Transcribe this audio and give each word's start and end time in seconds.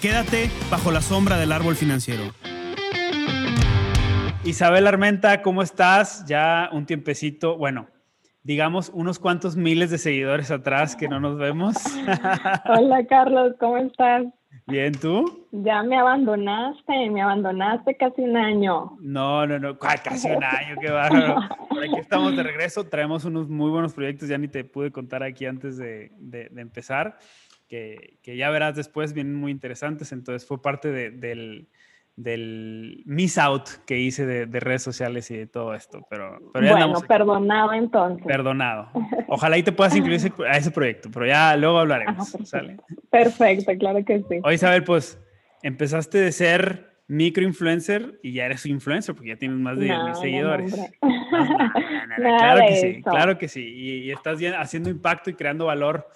Quédate 0.00 0.48
bajo 0.70 0.90
la 0.90 1.02
sombra 1.02 1.36
del 1.36 1.52
árbol 1.52 1.76
financiero. 1.76 2.22
Isabel 4.44 4.86
Armenta, 4.86 5.42
¿cómo 5.42 5.60
estás? 5.60 6.24
Ya 6.26 6.70
un 6.72 6.86
tiempecito, 6.86 7.58
bueno, 7.58 7.86
digamos 8.42 8.90
unos 8.94 9.18
cuantos 9.18 9.56
miles 9.56 9.90
de 9.90 9.98
seguidores 9.98 10.50
atrás 10.50 10.96
que 10.96 11.06
no 11.06 11.20
nos 11.20 11.36
vemos. 11.36 11.76
Hola 12.64 13.04
Carlos, 13.06 13.52
¿cómo 13.60 13.76
estás? 13.76 14.24
Bien, 14.66 14.92
¿tú? 14.92 15.46
Ya 15.50 15.82
me 15.82 15.98
abandonaste, 15.98 17.10
me 17.10 17.20
abandonaste 17.20 17.96
casi 17.96 18.22
un 18.22 18.36
año. 18.36 18.96
No, 19.00 19.46
no, 19.46 19.58
no, 19.58 19.78
casi 19.78 20.30
un 20.30 20.44
año, 20.44 20.76
qué 20.80 20.90
bárbaro. 20.90 21.40
Por 21.68 21.82
aquí 21.82 21.96
estamos 21.98 22.36
de 22.36 22.42
regreso, 22.42 22.84
traemos 22.84 23.24
unos 23.24 23.48
muy 23.48 23.70
buenos 23.70 23.94
proyectos, 23.94 24.28
ya 24.28 24.38
ni 24.38 24.48
te 24.48 24.64
pude 24.64 24.92
contar 24.92 25.22
aquí 25.22 25.46
antes 25.46 25.76
de, 25.76 26.12
empezar, 26.56 27.18
que, 27.70 28.36
ya 28.36 28.50
verás 28.50 28.74
después, 28.74 29.12
vienen 29.12 29.36
muy 29.36 29.52
interesantes, 29.52 30.10
entonces 30.12 30.46
fue 30.46 30.60
parte 30.60 30.90
del, 30.90 31.68
del 32.16 33.02
miss 33.06 33.38
out 33.38 33.68
que 33.86 33.98
hice 33.98 34.26
de, 34.26 34.60
redes 34.60 34.82
sociales 34.82 35.30
y 35.30 35.36
de 35.36 35.46
todo 35.46 35.74
esto, 35.74 36.04
pero, 36.10 36.38
pero 36.52 36.66
ya 36.66 36.72
Bueno, 36.72 37.00
perdonado 37.06 37.72
entonces. 37.72 38.26
Perdonado. 38.26 38.90
Ojalá 39.28 39.56
y 39.56 39.62
te 39.62 39.72
puedas 39.72 39.94
incluir 39.94 40.20
a 40.48 40.56
ese 40.56 40.70
proyecto, 40.72 41.10
pero 41.12 41.26
ya 41.26 41.56
luego 41.56 41.78
hablaremos. 41.78 42.36
perfecto. 43.10 43.72
claro 43.78 44.04
que 44.04 44.24
sí. 44.28 44.40
Oye, 44.42 44.54
Isabel, 44.54 44.82
pues 44.82 45.20
empezaste 45.62 46.18
de 46.18 46.32
ser 46.32 46.90
microinfluencer 47.06 48.20
y 48.22 48.32
ya 48.32 48.46
eres 48.46 48.66
influencer 48.66 49.14
porque 49.14 49.30
ya 49.30 49.36
tienes 49.36 49.58
más 49.58 49.78
de 49.78 49.88
mil 49.88 50.14
seguidores. 50.16 50.74
claro 52.16 52.60
que 52.66 52.76
sí, 52.76 53.02
claro 53.02 53.38
que 53.38 53.48
sí. 53.48 53.62
Y, 53.62 54.10
estás 54.10 54.40
haciendo 54.58 54.90
impacto 54.90 55.30
y 55.30 55.34
creando 55.34 55.66
valor 55.66 56.08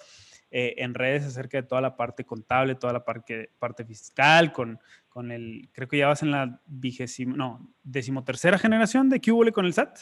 eh, 0.57 0.75
en 0.77 0.93
redes 0.93 1.25
acerca 1.25 1.61
de 1.61 1.67
toda 1.67 1.81
la 1.81 1.97
parte 1.97 2.23
contable, 2.23 2.75
toda 2.75 2.93
la 2.93 3.03
parte, 3.03 3.49
parte 3.59 3.83
fiscal, 3.83 4.53
con 4.53 4.79
con 5.15 5.31
el, 5.31 5.69
creo 5.71 5.87
que 5.87 5.97
ya 5.97 6.07
vas 6.07 6.23
en 6.23 6.31
la 6.31 6.59
vigésima, 6.65 7.37
no, 7.37 7.69
decimotercera 7.83 8.57
generación 8.57 9.09
de 9.09 9.21
QVL 9.21 9.53
con 9.53 9.65
el 9.65 9.71
SAT. 9.71 9.97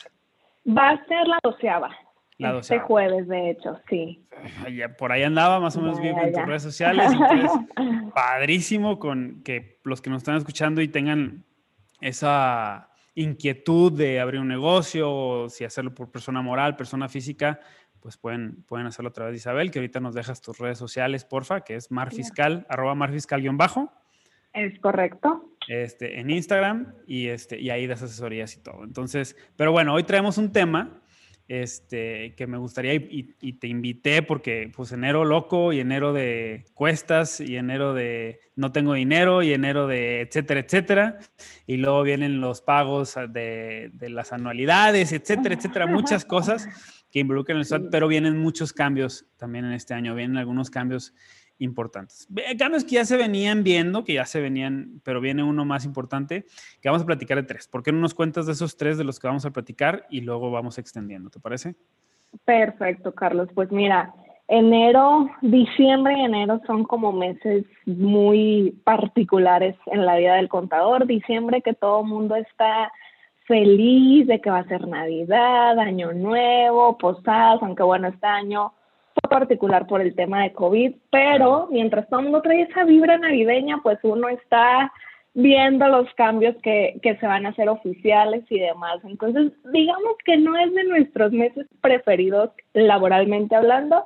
Va 0.68 0.90
a 0.90 1.06
ser 1.06 1.28
la 1.28 1.38
doceava. 1.44 1.96
La 2.40 2.58
Este 2.58 2.80
jueves, 2.80 3.28
de 3.28 3.52
hecho, 3.52 3.80
sí. 3.88 4.26
por 4.98 5.12
ahí 5.12 5.22
andaba, 5.22 5.60
más 5.60 5.78
o 5.78 5.82
menos 5.82 6.02
vivo 6.02 6.20
en 6.20 6.34
tus 6.34 6.44
redes 6.44 6.64
sociales. 6.64 7.12
padrísimo 8.16 8.98
con 8.98 9.44
que 9.44 9.80
los 9.84 10.02
que 10.02 10.10
nos 10.10 10.24
están 10.24 10.38
escuchando 10.38 10.82
y 10.82 10.88
tengan 10.88 11.44
esa 12.02 12.90
inquietud 13.14 13.92
de 13.92 14.20
abrir 14.20 14.42
un 14.42 14.48
negocio 14.48 15.12
o 15.14 15.48
si 15.48 15.64
hacerlo 15.64 15.94
por 15.94 16.10
persona 16.10 16.42
moral, 16.42 16.76
persona 16.76 17.08
física, 17.08 17.60
pues 18.04 18.18
pueden, 18.18 18.64
pueden 18.64 18.86
hacerlo 18.86 19.10
a 19.10 19.14
través 19.14 19.32
de 19.32 19.38
Isabel, 19.38 19.72
que 19.72 19.80
ahorita 19.80 20.02
nos 20.02 20.14
dejas 20.14 20.42
tus 20.42 20.60
redes 20.60 20.78
sociales, 20.78 21.24
porfa, 21.24 21.62
que 21.62 21.76
es 21.76 21.90
marfiscal, 21.90 22.68
arroba 22.68 22.96
marfiscal-bajo. 22.96 23.94
Es 24.52 24.78
correcto. 24.80 25.56
Este, 25.70 26.20
en 26.20 26.30
Instagram 26.30 26.96
y, 27.08 27.28
este, 27.28 27.58
y 27.58 27.70
ahí 27.70 27.88
das 27.88 28.04
asesorías 28.04 28.58
y 28.58 28.60
todo. 28.62 28.84
Entonces, 28.84 29.38
pero 29.56 29.72
bueno, 29.72 29.94
hoy 29.94 30.04
traemos 30.04 30.38
un 30.38 30.52
tema 30.52 31.02
este, 31.48 32.36
que 32.36 32.46
me 32.46 32.58
gustaría 32.58 32.94
y, 32.94 33.36
y, 33.40 33.54
te 33.54 33.68
invité 33.68 34.22
porque 34.22 34.70
pues 34.76 34.92
enero 34.92 35.24
loco 35.24 35.72
y 35.72 35.80
enero 35.80 36.12
de 36.12 36.66
cuestas 36.74 37.40
y 37.40 37.56
enero 37.56 37.94
de 37.94 38.42
no 38.58 38.74
tengo 38.74 38.94
dinero 38.96 39.44
y 39.44 39.54
enero 39.54 39.88
de 39.88 40.20
etcétera, 40.20 40.60
etcétera. 40.60 41.20
Y 41.66 41.78
luego 41.78 42.04
vienen 42.04 42.42
los 42.42 42.62
pagos 42.62 43.16
de, 43.30 43.92
de 43.94 44.10
las 44.10 44.34
anualidades, 44.34 45.14
etcétera, 45.14 45.56
etcétera, 45.56 45.88
muchas 45.88 46.26
cosas 46.26 46.68
que 47.14 47.20
involucran 47.20 47.60
el 47.60 47.66
SAT, 47.66 47.84
pero 47.92 48.08
vienen 48.08 48.40
muchos 48.40 48.74
cambios 48.74 49.28
también 49.38 49.66
en 49.66 49.74
este 49.74 49.94
año, 49.94 50.16
vienen 50.16 50.38
algunos 50.38 50.72
cambios 50.72 51.14
importantes. 51.60 52.28
Cambios 52.58 52.84
que 52.84 52.96
ya 52.96 53.06
se 53.06 53.18
venían 53.18 53.64
viendo, 53.64 54.04
que 54.04 54.16
ya 54.16 54.26
se 54.26 54.42
venían, 54.42 55.00
pero 55.04 55.22
viene 55.22 55.44
uno 55.44 55.64
más 55.64 55.86
importante, 55.86 56.46
que 56.82 56.90
vamos 56.90 57.04
a 57.04 57.06
platicar 57.06 57.38
de 57.38 57.44
tres. 57.44 57.68
¿Por 57.68 57.84
qué 57.84 57.92
no 57.92 58.00
nos 58.00 58.16
cuentas 58.16 58.48
de 58.48 58.54
esos 58.54 58.78
tres 58.78 58.98
de 58.98 59.04
los 59.04 59.20
que 59.20 59.28
vamos 59.28 59.46
a 59.46 59.52
platicar 59.52 60.08
y 60.10 60.22
luego 60.22 60.50
vamos 60.50 60.80
extendiendo? 60.80 61.30
¿Te 61.30 61.40
parece? 61.40 61.76
Perfecto, 62.46 63.14
Carlos. 63.14 63.48
Pues 63.54 63.72
mira, 63.72 64.12
enero, 64.48 65.30
diciembre 65.44 66.18
y 66.18 66.22
enero 66.22 66.62
son 66.66 66.84
como 66.84 67.12
meses 67.12 67.64
muy 67.86 68.76
particulares 68.84 69.76
en 69.86 70.08
la 70.08 70.16
vida 70.16 70.38
del 70.38 70.50
contador. 70.50 71.06
Diciembre 71.06 71.62
que 71.62 71.76
todo 71.76 72.02
el 72.02 72.08
mundo 72.08 72.36
está 72.36 72.92
feliz 73.48 74.28
de 74.28 74.40
que 74.40 74.50
va 74.50 74.60
a 74.60 74.68
ser 74.68 74.88
Navidad, 74.88 75.78
Año 75.80 76.14
Nuevo, 76.14 76.98
posadas, 76.98 77.62
aunque 77.62 77.84
bueno, 77.84 78.08
este 78.08 78.28
año 78.28 78.74
particular 79.30 79.88
por 79.88 80.02
el 80.02 80.16
tema 80.16 80.44
de 80.44 80.54
COVID, 80.54 80.94
pero 81.12 81.68
mientras 81.72 82.08
todo 82.08 82.20
el 82.20 82.26
mundo 82.26 82.42
trae 82.42 82.62
esa 82.62 82.84
vibra 82.84 83.18
navideña, 83.18 83.80
pues 83.82 84.00
uno 84.04 84.28
está 84.30 84.92
viendo 85.34 85.88
los 85.88 86.12
cambios 86.14 86.56
que, 86.62 87.00
que 87.02 87.18
se 87.18 87.26
van 87.26 87.46
a 87.46 87.50
hacer 87.50 87.70
oficiales 87.70 88.44
y 88.50 88.60
demás. 88.60 89.00
Entonces, 89.04 89.52
digamos 89.72 90.16
que 90.26 90.38
no 90.38 90.58
es 90.58 90.74
de 90.74 90.84
nuestros 90.84 91.32
meses 91.32 91.68
preferidos 91.82 92.52
laboralmente 92.74 93.56
hablando, 93.56 94.06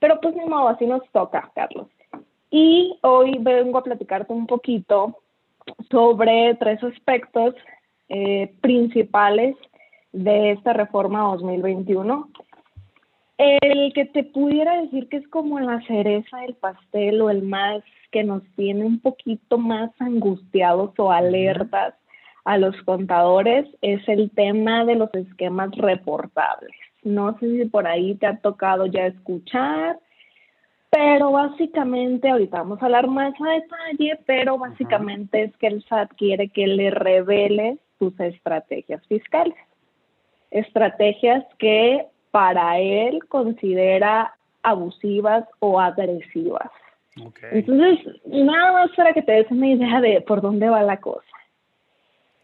pero 0.00 0.20
pues 0.20 0.34
ni 0.34 0.44
modo, 0.44 0.68
así 0.68 0.86
nos 0.86 1.08
toca, 1.12 1.50
Carlos. 1.54 1.88
Y 2.50 2.98
hoy 3.02 3.36
vengo 3.40 3.78
a 3.78 3.84
platicarte 3.84 4.32
un 4.32 4.46
poquito 4.46 5.18
sobre 5.90 6.54
tres 6.56 6.82
aspectos 6.82 7.54
eh, 8.08 8.54
principales 8.60 9.56
de 10.12 10.52
esta 10.52 10.72
reforma 10.72 11.20
2021 11.20 12.28
el 13.36 13.92
que 13.92 14.04
te 14.06 14.22
pudiera 14.24 14.80
decir 14.80 15.08
que 15.08 15.16
es 15.18 15.28
como 15.28 15.58
la 15.58 15.80
cereza 15.86 16.38
del 16.38 16.54
pastel 16.54 17.20
o 17.20 17.30
el 17.30 17.42
más 17.42 17.82
que 18.12 18.22
nos 18.22 18.42
tiene 18.54 18.84
un 18.84 19.00
poquito 19.00 19.58
más 19.58 19.90
angustiados 19.98 20.92
o 20.98 21.10
alertas 21.10 21.94
a 22.44 22.58
los 22.58 22.80
contadores 22.82 23.66
es 23.82 24.06
el 24.08 24.30
tema 24.30 24.84
de 24.84 24.94
los 24.94 25.12
esquemas 25.14 25.70
reportables. 25.72 26.70
No 27.02 27.36
sé 27.38 27.50
si 27.50 27.64
por 27.64 27.86
ahí 27.86 28.14
te 28.14 28.26
ha 28.26 28.36
tocado 28.38 28.86
ya 28.86 29.06
escuchar, 29.06 29.98
pero 30.90 31.32
básicamente, 31.32 32.30
ahorita 32.30 32.58
vamos 32.58 32.80
a 32.80 32.84
hablar 32.84 33.08
más 33.08 33.34
a 33.40 33.50
detalle, 33.50 34.20
pero 34.26 34.58
básicamente 34.58 35.42
es 35.42 35.56
que 35.56 35.66
el 35.66 35.82
SAT 35.84 36.12
quiere 36.16 36.50
que 36.50 36.66
le 36.68 36.90
revele 36.90 37.78
sus 37.98 38.18
estrategias 38.20 39.06
fiscales. 39.06 39.56
Estrategias 40.50 41.44
que 41.58 42.06
para 42.30 42.78
él 42.78 43.24
considera 43.28 44.34
abusivas 44.62 45.44
o 45.60 45.80
agresivas. 45.80 46.70
Entonces, 47.52 48.20
nada 48.24 48.72
más 48.72 48.90
para 48.96 49.12
que 49.12 49.22
te 49.22 49.32
des 49.32 49.50
una 49.50 49.68
idea 49.68 50.00
de 50.00 50.20
por 50.22 50.40
dónde 50.40 50.68
va 50.68 50.82
la 50.82 50.98
cosa. 50.98 51.24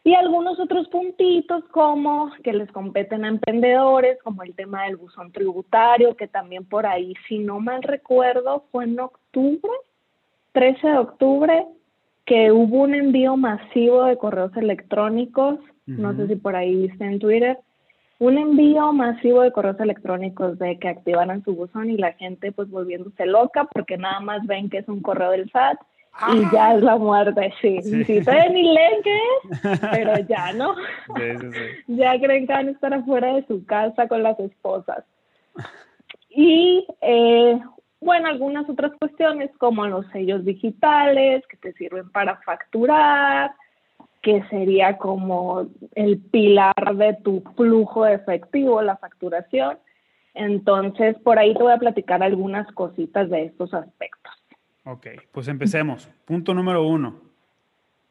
Y 0.02 0.14
algunos 0.14 0.58
otros 0.58 0.88
puntitos 0.88 1.64
como 1.72 2.30
que 2.42 2.52
les 2.52 2.70
competen 2.72 3.24
a 3.24 3.28
emprendedores, 3.28 4.22
como 4.22 4.42
el 4.42 4.54
tema 4.54 4.84
del 4.84 4.96
buzón 4.96 5.30
tributario, 5.30 6.16
que 6.16 6.26
también 6.26 6.64
por 6.64 6.86
ahí, 6.86 7.14
si 7.28 7.38
no 7.38 7.60
mal 7.60 7.82
recuerdo, 7.82 8.64
fue 8.72 8.84
en 8.84 8.98
octubre, 8.98 9.72
13 10.52 10.86
de 10.86 10.98
octubre, 10.98 11.66
que 12.30 12.52
hubo 12.52 12.82
un 12.82 12.94
envío 12.94 13.36
masivo 13.36 14.04
de 14.04 14.16
correos 14.16 14.56
electrónicos, 14.56 15.58
no 15.86 16.14
sé 16.14 16.28
si 16.28 16.36
por 16.36 16.54
ahí 16.54 16.76
viste 16.76 17.04
en 17.04 17.18
Twitter, 17.18 17.58
un 18.20 18.38
envío 18.38 18.92
masivo 18.92 19.42
de 19.42 19.50
correos 19.50 19.80
electrónicos 19.80 20.56
de 20.60 20.78
que 20.78 20.86
activaran 20.86 21.42
su 21.42 21.56
buzón 21.56 21.90
y 21.90 21.96
la 21.96 22.12
gente 22.12 22.52
pues 22.52 22.70
volviéndose 22.70 23.26
loca 23.26 23.64
porque 23.64 23.98
nada 23.98 24.20
más 24.20 24.46
ven 24.46 24.70
que 24.70 24.78
es 24.78 24.88
un 24.88 25.02
correo 25.02 25.32
del 25.32 25.50
SAT 25.50 25.80
y 26.32 26.52
ya 26.52 26.76
es 26.76 26.82
la 26.84 26.98
muerte, 26.98 27.52
sí. 27.60 27.82
sí. 27.82 28.04
sí 28.04 28.20
ni 28.52 28.74
leen 28.74 29.02
qué 29.02 29.18
pero 29.90 30.16
ya 30.28 30.52
no. 30.52 30.76
ya 31.88 32.16
creen 32.20 32.46
que 32.46 32.52
van 32.52 32.68
a 32.68 32.70
estar 32.70 32.94
afuera 32.94 33.34
de 33.34 33.44
su 33.48 33.66
casa 33.66 34.06
con 34.06 34.22
las 34.22 34.38
esposas. 34.38 35.02
Y 36.28 36.86
eh, 37.00 37.58
bueno, 38.00 38.28
algunas 38.28 38.68
otras 38.68 38.92
cuestiones 38.98 39.50
como 39.58 39.86
los 39.86 40.06
sellos 40.08 40.44
digitales 40.44 41.46
que 41.46 41.56
te 41.58 41.72
sirven 41.74 42.10
para 42.10 42.36
facturar, 42.38 43.52
que 44.22 44.42
sería 44.50 44.96
como 44.96 45.66
el 45.94 46.18
pilar 46.18 46.96
de 46.96 47.14
tu 47.22 47.42
flujo 47.56 48.04
de 48.04 48.14
efectivo, 48.14 48.82
la 48.82 48.96
facturación. 48.96 49.78
Entonces, 50.34 51.16
por 51.18 51.38
ahí 51.38 51.54
te 51.54 51.62
voy 51.62 51.72
a 51.72 51.78
platicar 51.78 52.22
algunas 52.22 52.70
cositas 52.72 53.28
de 53.28 53.44
estos 53.44 53.74
aspectos. 53.74 54.32
Ok, 54.84 55.06
pues 55.32 55.48
empecemos. 55.48 56.08
Punto 56.24 56.54
número 56.54 56.86
uno. 56.86 57.20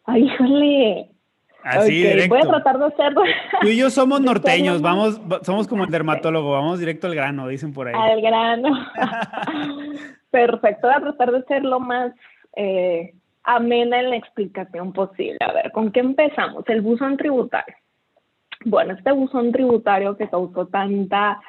Ay, 0.05 0.23
híjole. 0.25 1.09
Así, 1.63 2.03
directo. 2.03 2.35
Voy 2.35 2.43
a 2.43 2.49
tratar 2.49 2.79
de 2.79 2.85
hacerlo. 2.85 3.21
Tú 3.61 3.67
y 3.67 3.77
yo 3.77 3.89
somos 3.89 4.21
norteños, 4.21 4.81
vamos, 4.81 5.21
somos 5.43 5.67
como 5.67 5.83
el 5.83 5.89
dermatólogo, 5.89 6.51
vamos 6.51 6.79
directo 6.79 7.07
al 7.07 7.15
grano, 7.15 7.47
dicen 7.47 7.73
por 7.73 7.87
ahí. 7.87 7.95
Al 7.95 8.21
grano. 8.21 8.69
Perfecto, 10.31 10.87
voy 10.87 10.95
a 10.95 11.01
tratar 11.01 11.31
de 11.31 11.43
ser 11.43 11.63
lo 11.63 11.79
más 11.79 12.13
eh, 12.55 13.13
amena 13.43 13.99
en 13.99 14.11
la 14.11 14.15
explicación 14.15 14.93
posible. 14.93 15.37
A 15.41 15.51
ver, 15.51 15.71
¿con 15.71 15.91
qué 15.91 15.99
empezamos? 15.99 16.63
El 16.67 16.81
buzón 16.81 17.17
tributario. 17.17 17.75
Bueno, 18.65 18.93
este 18.93 19.11
buzón 19.11 19.51
tributario 19.51 20.17
que 20.17 20.29
causó 20.29 20.67
tanta, 20.67 21.39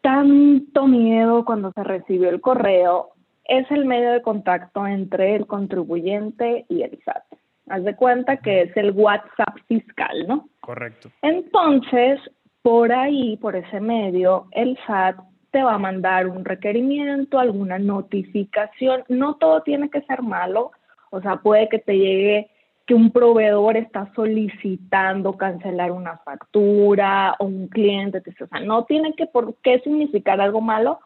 tanto 0.00 0.86
miedo 0.86 1.44
cuando 1.44 1.72
se 1.72 1.84
recibió 1.84 2.30
el 2.30 2.40
correo, 2.40 3.10
es 3.44 3.70
el 3.70 3.84
medio 3.84 4.12
de 4.12 4.22
contacto 4.22 4.86
entre 4.86 5.36
el 5.36 5.46
contribuyente 5.46 6.66
y 6.68 6.82
el 6.82 6.98
SAT. 7.04 7.24
Haz 7.68 7.84
de 7.84 7.96
cuenta 7.96 8.36
que 8.36 8.62
es 8.62 8.76
el 8.76 8.92
WhatsApp 8.92 9.56
fiscal, 9.66 10.26
¿no? 10.28 10.48
Correcto. 10.60 11.10
Entonces, 11.22 12.20
por 12.62 12.92
ahí, 12.92 13.36
por 13.38 13.56
ese 13.56 13.80
medio, 13.80 14.46
el 14.52 14.78
SAT 14.86 15.16
te 15.50 15.62
va 15.62 15.74
a 15.74 15.78
mandar 15.78 16.26
un 16.26 16.44
requerimiento, 16.44 17.38
alguna 17.38 17.78
notificación. 17.78 19.04
No 19.08 19.36
todo 19.36 19.62
tiene 19.62 19.88
que 19.90 20.02
ser 20.02 20.22
malo, 20.22 20.72
o 21.10 21.20
sea, 21.20 21.36
puede 21.36 21.68
que 21.68 21.78
te 21.78 21.96
llegue 21.96 22.50
que 22.86 22.94
un 22.94 23.10
proveedor 23.10 23.76
está 23.76 24.12
solicitando 24.14 25.36
cancelar 25.36 25.90
una 25.90 26.18
factura 26.18 27.34
o 27.40 27.46
un 27.46 27.66
cliente, 27.66 28.18
o 28.18 28.46
sea, 28.46 28.60
no 28.60 28.84
tiene 28.84 29.12
que 29.14 29.26
por 29.26 29.56
qué 29.62 29.80
significar 29.80 30.40
algo 30.40 30.60
malo, 30.60 31.00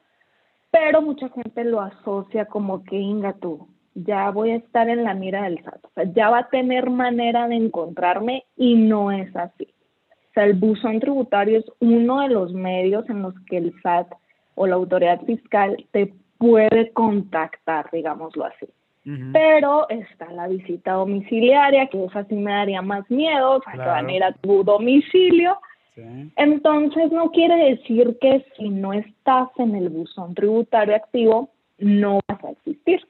pero 0.71 1.01
mucha 1.01 1.31
gente 1.31 1.65
lo 1.65 1.81
asocia 1.81 2.45
como 2.45 2.85
que, 2.85 2.97
inga 2.97 3.33
tú, 3.33 3.67
ya 4.05 4.31
voy 4.31 4.51
a 4.51 4.57
estar 4.57 4.89
en 4.89 5.05
la 5.05 5.15
mira 5.15 5.43
del 5.43 5.63
SAT, 5.63 5.85
o 5.85 5.91
sea, 5.95 6.05
ya 6.13 6.31
va 6.31 6.39
a 6.39 6.49
tener 6.49 6.91
manera 6.91 7.49
de 7.49 7.57
encontrarme 7.57 8.45
y 8.57 8.75
no 8.75 9.11
es 9.11 9.35
así. 9.37 9.69
O 10.31 10.33
sea, 10.35 10.45
el 10.45 10.55
buzón 10.55 11.01
tributario 11.01 11.59
es 11.59 11.67
uno 11.81 12.21
de 12.21 12.29
los 12.29 12.53
medios 12.53 13.09
en 13.11 13.23
los 13.23 13.35
que 13.47 13.57
el 13.59 13.75
SAT 13.83 14.13
o 14.55 14.67
la 14.67 14.77
autoridad 14.77 15.21
fiscal 15.23 15.77
te 15.91 16.13
puede 16.39 16.93
contactar, 16.93 17.89
digámoslo 17.93 18.45
así. 18.45 18.67
Pero 19.33 19.89
está 19.89 20.31
la 20.31 20.47
visita 20.47 20.93
domiciliaria, 20.93 21.87
que 21.89 22.05
esa 22.05 22.25
sí 22.25 22.37
me 22.37 22.53
daría 22.53 22.83
más 22.83 23.11
miedo, 23.11 23.57
o 23.57 23.63
sea, 23.63 23.73
que 23.73 23.79
van 23.79 24.09
a 24.09 24.13
ir 24.13 24.23
a 24.23 24.33
tu 24.33 24.63
domicilio. 24.63 25.59
Entonces, 26.37 27.11
no 27.11 27.31
quiere 27.31 27.71
decir 27.71 28.17
que 28.21 28.45
si 28.57 28.69
no 28.69 28.93
estás 28.93 29.49
en 29.59 29.75
el 29.75 29.89
buzón 29.89 30.35
tributario 30.35 30.95
activo, 30.95 31.51
no 31.79 32.21
vas 32.29 32.45
a 32.45 32.51
existir. 32.51 33.07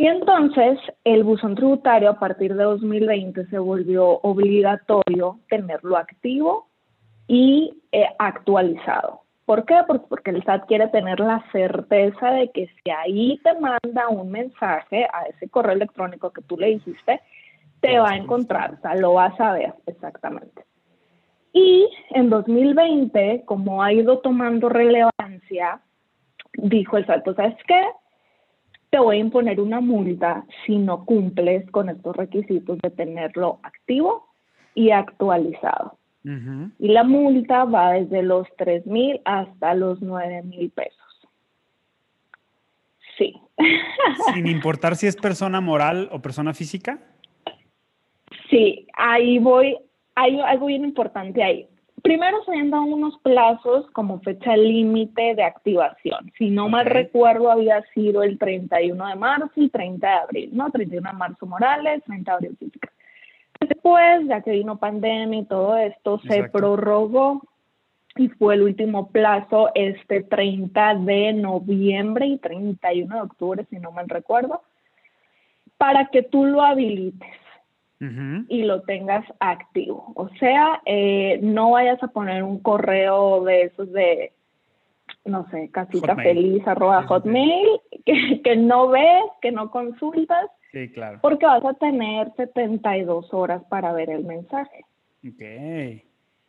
Y 0.00 0.06
entonces, 0.06 0.78
el 1.04 1.24
buzón 1.24 1.56
tributario 1.56 2.08
a 2.08 2.18
partir 2.18 2.54
de 2.54 2.64
2020 2.64 3.44
se 3.48 3.58
volvió 3.58 4.08
obligatorio 4.22 5.40
tenerlo 5.50 5.98
activo 5.98 6.68
y 7.28 7.74
eh, 7.92 8.06
actualizado. 8.18 9.20
¿Por 9.44 9.66
qué? 9.66 9.74
Porque 9.86 10.30
el 10.30 10.42
SAT 10.42 10.64
quiere 10.68 10.88
tener 10.88 11.20
la 11.20 11.44
certeza 11.52 12.30
de 12.30 12.50
que 12.50 12.68
si 12.68 12.90
ahí 12.90 13.38
te 13.44 13.52
manda 13.60 14.08
un 14.08 14.30
mensaje 14.30 15.06
a 15.12 15.24
ese 15.24 15.50
correo 15.50 15.72
electrónico 15.72 16.30
que 16.30 16.40
tú 16.40 16.56
le 16.56 16.70
hiciste, 16.70 17.20
te 17.82 17.98
va 17.98 18.12
a 18.12 18.16
encontrar, 18.16 18.76
o 18.78 18.80
sea, 18.80 18.94
lo 18.94 19.12
vas 19.12 19.38
a 19.38 19.52
ver 19.52 19.74
exactamente. 19.84 20.64
Y 21.52 21.86
en 22.08 22.30
2020, 22.30 23.42
como 23.44 23.82
ha 23.82 23.92
ido 23.92 24.20
tomando 24.20 24.70
relevancia, 24.70 25.82
dijo 26.54 26.96
el 26.96 27.04
SAT, 27.04 27.36
¿sabes 27.36 27.56
qué? 27.66 27.82
Te 28.90 28.98
voy 28.98 29.16
a 29.16 29.20
imponer 29.20 29.60
una 29.60 29.80
multa 29.80 30.44
si 30.66 30.76
no 30.76 31.04
cumples 31.04 31.70
con 31.70 31.88
estos 31.88 32.16
requisitos 32.16 32.78
de 32.78 32.90
tenerlo 32.90 33.60
activo 33.62 34.28
y 34.74 34.90
actualizado. 34.90 35.96
Y 36.22 36.88
la 36.88 37.02
multa 37.02 37.64
va 37.64 37.92
desde 37.92 38.22
los 38.22 38.46
3 38.58 38.86
mil 38.86 39.22
hasta 39.24 39.74
los 39.74 40.02
9 40.02 40.42
mil 40.42 40.70
pesos. 40.70 41.28
Sí. 43.16 43.34
Sin 44.34 44.46
importar 44.46 44.96
si 44.96 45.06
es 45.06 45.16
persona 45.16 45.60
moral 45.60 46.08
o 46.12 46.20
persona 46.20 46.52
física. 46.52 46.98
Sí, 48.50 48.86
ahí 48.94 49.38
voy. 49.38 49.78
Hay 50.14 50.38
algo 50.40 50.66
bien 50.66 50.84
importante 50.84 51.42
ahí. 51.42 51.69
Primero 52.02 52.42
se 52.44 52.52
han 52.52 52.70
dado 52.70 52.84
unos 52.84 53.18
plazos 53.18 53.90
como 53.92 54.20
fecha 54.20 54.56
límite 54.56 55.34
de 55.34 55.42
activación. 55.42 56.30
Si 56.38 56.50
no 56.50 56.68
mal 56.68 56.86
recuerdo, 56.86 57.50
había 57.50 57.82
sido 57.94 58.22
el 58.22 58.38
31 58.38 59.06
de 59.08 59.14
marzo 59.16 59.50
y 59.56 59.68
30 59.68 60.06
de 60.06 60.14
abril, 60.14 60.50
¿no? 60.52 60.70
31 60.70 61.10
de 61.10 61.16
marzo 61.16 61.46
Morales, 61.46 62.02
30 62.04 62.30
de 62.30 62.34
abril 62.36 62.56
física. 62.58 62.90
Después, 63.60 64.26
ya 64.26 64.40
que 64.40 64.52
vino 64.52 64.78
pandemia 64.78 65.40
y 65.40 65.44
todo 65.44 65.76
esto, 65.76 66.18
se 66.20 66.44
prorrogó 66.44 67.42
y 68.16 68.28
fue 68.28 68.54
el 68.54 68.62
último 68.62 69.10
plazo 69.10 69.70
este 69.74 70.22
30 70.22 70.94
de 70.94 71.32
noviembre 71.34 72.26
y 72.26 72.38
31 72.38 73.14
de 73.14 73.20
octubre, 73.20 73.66
si 73.68 73.76
no 73.76 73.92
mal 73.92 74.08
recuerdo, 74.08 74.62
para 75.76 76.06
que 76.06 76.22
tú 76.22 76.44
lo 76.46 76.62
habilites 76.62 77.30
y 78.00 78.62
lo 78.62 78.82
tengas 78.82 79.24
activo. 79.40 80.12
O 80.16 80.28
sea, 80.38 80.80
eh, 80.86 81.38
no 81.42 81.72
vayas 81.72 82.02
a 82.02 82.08
poner 82.08 82.42
un 82.42 82.58
correo 82.60 83.44
de 83.44 83.64
esos 83.64 83.92
de, 83.92 84.32
no 85.26 85.46
sé, 85.50 85.70
casita 85.70 86.16
feliz, 86.16 86.66
arroba 86.66 87.02
hotmail, 87.06 87.80
que, 88.06 88.40
que 88.42 88.56
no 88.56 88.88
ves, 88.88 89.24
que 89.42 89.52
no 89.52 89.70
consultas 89.70 90.50
Sí, 90.72 90.88
claro. 90.90 91.18
Porque 91.20 91.46
vas 91.46 91.64
a 91.64 91.74
tener 91.74 92.32
72 92.36 93.32
horas 93.32 93.62
para 93.68 93.92
ver 93.92 94.10
el 94.10 94.24
mensaje. 94.24 94.84
Ok. 95.26 95.42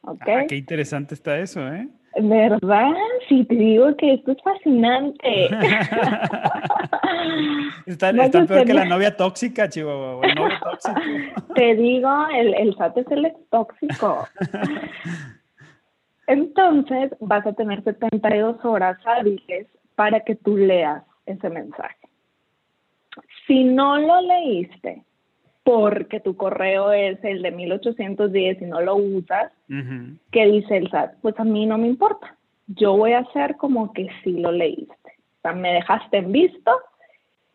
okay. 0.01 0.33
Ah, 0.33 0.45
qué 0.48 0.57
interesante 0.57 1.15
está 1.15 1.39
eso, 1.39 1.68
¿eh? 1.74 1.88
¿Verdad? 2.19 2.91
Sí, 3.29 3.45
te 3.45 3.55
digo 3.55 3.95
que 3.95 4.15
esto 4.15 4.33
es 4.33 4.41
fascinante. 4.43 5.45
está, 7.85 8.11
peor 8.11 8.65
que 8.65 8.73
la 8.73 8.83
novia 8.85 9.15
tóxica, 9.15 9.69
chivo. 9.69 10.19
Te 11.55 11.75
digo, 11.75 12.27
el, 12.33 12.53
el 12.55 12.75
SAT 12.75 12.97
es 12.97 13.11
el 13.11 13.31
tóxico. 13.49 14.27
Entonces, 16.27 17.11
vas 17.19 17.45
a 17.45 17.53
tener 17.53 17.83
72 17.83 18.63
horas 18.63 18.97
hábiles 19.05 19.67
para 19.95 20.21
que 20.21 20.35
tú 20.35 20.57
leas 20.57 21.03
ese 21.25 21.49
mensaje. 21.49 21.97
Si 23.47 23.63
no 23.63 23.97
lo 23.97 24.21
leíste 24.21 25.03
porque 25.63 26.20
tu 26.20 26.36
correo 26.36 26.91
es 26.91 27.24
el 27.24 27.41
de 27.41 27.51
1810 27.51 28.62
y 28.62 28.65
no 28.65 28.82
lo 28.82 28.96
usas, 28.96 29.51
¿qué 30.32 30.46
dice 30.46 30.77
el 30.77 30.89
SAT? 30.89 31.15
Pues 31.22 31.39
a 31.39 31.44
mí 31.44 31.65
no 31.65 31.77
me 31.77 31.88
importa. 31.88 32.36
Yo 32.68 32.98
voy 32.98 33.13
a 33.13 33.20
hacer 33.20 33.58
como 33.58 33.94
que 33.94 34.08
sí 34.24 34.39
lo 34.39 34.51
leíste. 34.51 34.94
O 34.94 35.41
sea, 35.41 35.53
me 35.53 35.74
dejaste 35.74 36.18
en 36.18 36.32
visto 36.32 36.72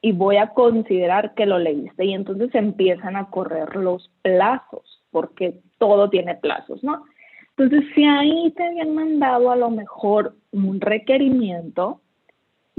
y 0.01 0.13
voy 0.13 0.37
a 0.37 0.49
considerar 0.49 1.35
que 1.35 1.47
lo 1.47 1.59
leíste. 1.59 2.05
Y 2.05 2.15
entonces 2.15 2.55
empiezan 2.55 3.17
a 3.17 3.31
correr 3.31 3.75
los 3.77 4.11
plazos, 4.23 5.03
porque 5.11 5.61
todo 5.79 6.11
tiene 6.11 6.35
plazos, 6.35 6.83
¿no? 6.85 7.05
Entonces, 7.57 7.89
si 7.95 8.05
ahí 8.05 8.53
te 8.57 8.65
habían 8.65 8.95
mandado 8.95 9.51
a 9.51 9.57
lo 9.57 9.71
mejor 9.71 10.37
un 10.53 10.81
requerimiento, 10.81 12.01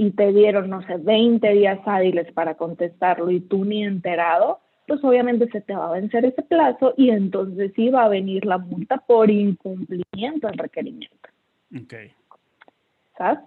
y 0.00 0.12
te 0.12 0.32
dieron, 0.32 0.70
no 0.70 0.80
sé, 0.82 0.96
20 0.96 1.50
días 1.50 1.80
hábiles 1.84 2.32
para 2.32 2.54
contestarlo 2.54 3.30
y 3.32 3.40
tú 3.40 3.64
ni 3.64 3.84
enterado, 3.84 4.60
pues 4.88 5.04
obviamente 5.04 5.48
se 5.50 5.60
te 5.60 5.76
va 5.76 5.88
a 5.88 5.92
vencer 5.92 6.24
ese 6.24 6.42
plazo 6.42 6.94
y 6.96 7.10
entonces 7.10 7.72
sí 7.76 7.90
va 7.90 8.04
a 8.04 8.08
venir 8.08 8.46
la 8.46 8.56
multa 8.56 8.96
por 8.96 9.30
incumplimiento 9.30 10.48
del 10.48 10.58
requerimiento. 10.58 11.28
Ok. 11.76 11.94
¿Sabes? 13.18 13.40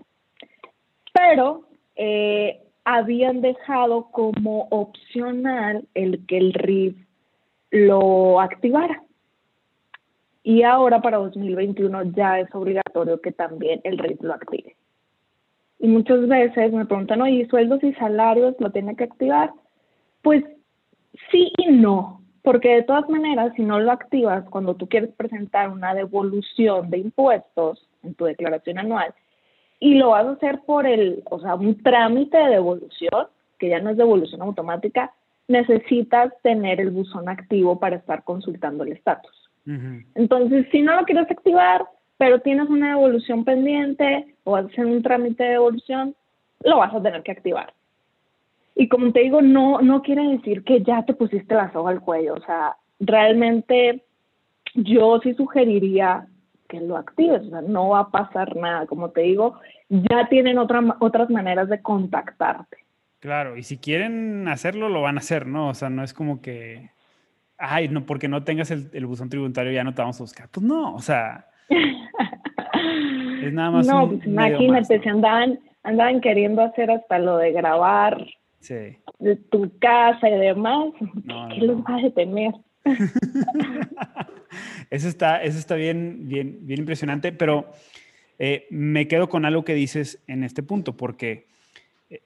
Pero 1.12 1.64
eh, 1.96 2.62
habían 2.86 3.42
dejado 3.42 4.10
como 4.12 4.68
opcional 4.70 5.88
el 5.96 6.26
que 6.28 6.38
el 6.38 6.54
RIF 6.54 6.96
lo 7.72 8.40
activara. 8.40 9.04
Y 10.44 10.62
ahora 10.62 11.02
para 11.02 11.18
2021 11.18 12.04
ya 12.14 12.40
es 12.40 12.54
obligatorio 12.54 13.20
que 13.20 13.32
también 13.32 13.82
el 13.84 13.98
RIF 13.98 14.22
lo 14.22 14.34
active. 14.34 14.76
Y 15.80 15.88
muchas 15.88 16.28
veces 16.28 16.72
me 16.72 16.86
preguntan, 16.86 17.22
oye, 17.22 17.48
¿sueldos 17.50 17.84
y 17.84 17.94
salarios 17.94 18.56
lo 18.60 18.72
tiene 18.72 18.96
que 18.96 19.06
activar? 19.06 19.52
Pues 20.22 20.44
sí 21.32 21.52
y 21.58 21.68
no, 21.72 22.22
porque 22.44 22.76
de 22.76 22.84
todas 22.84 23.10
maneras, 23.10 23.54
si 23.56 23.64
no 23.64 23.80
lo 23.80 23.92
activas 23.92 24.44
cuando 24.50 24.76
tú 24.76 24.88
quieres 24.88 25.12
presentar 25.16 25.70
una 25.70 25.94
devolución 25.94 26.90
de 26.90 27.00
impuestos 27.00 27.88
en 28.04 28.16
tu 28.16 28.26
declaración 28.26 28.80
anual, 28.80 29.14
y 29.80 29.96
lo 29.96 30.10
vas 30.10 30.26
a 30.26 30.32
hacer 30.32 30.62
por 30.66 30.86
el, 30.86 31.24
o 31.30 31.40
sea, 31.40 31.56
un 31.56 31.82
trámite 31.82 32.38
de 32.38 32.50
devolución, 32.50 33.28
que 33.58 33.70
ya 33.70 33.80
no 33.80 33.90
es 33.90 33.98
devolución 33.98 34.42
automática, 34.42 35.12
necesitas 35.48 36.32
tener 36.44 36.80
el 36.80 36.92
buzón 36.92 37.28
activo 37.30 37.80
para 37.80 37.98
estar 37.98 38.24
consultando 38.24 38.84
el 38.84 38.94
estatus. 38.94 39.50
Entonces, 40.16 40.66
si 40.72 40.82
no 40.82 40.96
lo 40.96 41.04
quieres 41.04 41.30
activar, 41.30 41.86
pero 42.18 42.40
tienes 42.40 42.68
una 42.70 42.90
devolución 42.90 43.44
pendiente 43.46 44.36
o 44.44 44.52
vas 44.52 44.66
a 44.66 44.68
hacer 44.68 44.86
un 44.86 45.04
trámite 45.04 45.44
de 45.44 45.50
devolución, 45.52 46.16
lo 46.64 46.78
vas 46.78 46.94
a 46.94 47.02
tener 47.02 47.22
que 47.24 47.32
activar. 47.32 47.74
Y 48.76 48.88
como 48.88 49.12
te 49.12 49.22
digo, 49.22 49.42
no, 49.42 49.82
no 49.82 50.02
quiere 50.02 50.28
decir 50.28 50.64
que 50.64 50.82
ya 50.82 51.04
te 51.04 51.14
pusiste 51.14 51.56
la 51.56 51.72
soga 51.72 51.92
al 51.92 52.02
cuello. 52.02 52.36
O 52.36 52.42
sea, 52.42 52.78
realmente 53.00 54.04
yo 54.76 55.20
sí 55.22 55.34
sugeriría 55.34 56.28
que 56.68 56.80
lo 56.80 56.98
actives. 56.98 57.42
O 57.48 57.50
sea, 57.50 57.62
no 57.62 57.90
va 57.90 58.00
a 58.00 58.12
pasar 58.12 58.56
nada. 58.56 58.88
Como 58.88 59.10
te 59.10 59.22
digo, 59.22 59.60
ya 59.90 60.28
tienen 60.30 60.58
otra, 60.58 60.82
otras 61.00 61.30
maneras 61.30 61.70
de 61.70 61.82
contactarte. 61.82 62.78
Claro, 63.20 63.56
y 63.56 63.64
si 63.64 63.78
quieren 63.78 64.48
hacerlo, 64.48 64.90
lo 64.90 65.02
van 65.02 65.18
a 65.18 65.20
hacer, 65.20 65.46
¿no? 65.46 65.70
O 65.70 65.74
sea, 65.76 65.90
no 65.90 66.04
es 66.04 66.12
como 66.12 66.42
que, 66.42 66.90
ay, 67.60 67.88
no, 67.88 68.06
porque 68.06 68.28
no 68.28 68.44
tengas 68.44 68.72
el, 68.72 68.90
el 68.94 69.06
buzón 69.06 69.30
tributario 69.30 69.72
ya 69.72 69.84
no 69.84 69.94
te 69.94 70.02
vamos 70.02 70.20
a 70.20 70.24
buscar. 70.24 70.50
Pues 70.50 70.66
no, 70.66 70.96
o 70.96 71.02
sea, 71.02 71.46
es 71.70 73.54
nada 73.54 73.70
más. 73.70 73.86
No, 73.86 74.10
pues 74.10 74.26
imagínate, 74.26 75.00
se 75.00 75.10
andaban, 75.10 75.60
andaban 75.84 76.20
queriendo 76.20 76.64
hacer 76.64 76.90
hasta 76.90 77.20
lo 77.20 77.38
de 77.38 77.52
grabar 77.52 78.26
de 78.68 79.36
tu 79.50 79.72
casa 79.80 80.30
y 80.30 80.40
demás. 80.40 80.94
¿Qué 81.54 81.62
los 81.62 81.80
va 81.80 81.98
a 81.98 82.02
detener? 82.02 82.54
eso 84.90 85.08
está, 85.08 85.44
eso 85.44 85.58
está 85.58 85.76
bien, 85.76 86.28
bien, 86.28 86.60
bien 86.62 86.80
impresionante, 86.80 87.32
pero 87.32 87.72
eh, 88.40 88.68
me 88.70 89.08
quedo 89.08 89.30
con 89.30 89.46
algo 89.46 89.64
que 89.64 89.74
dices 89.74 90.22
en 90.28 90.44
este 90.44 90.64
punto, 90.64 90.98
porque 90.98 91.48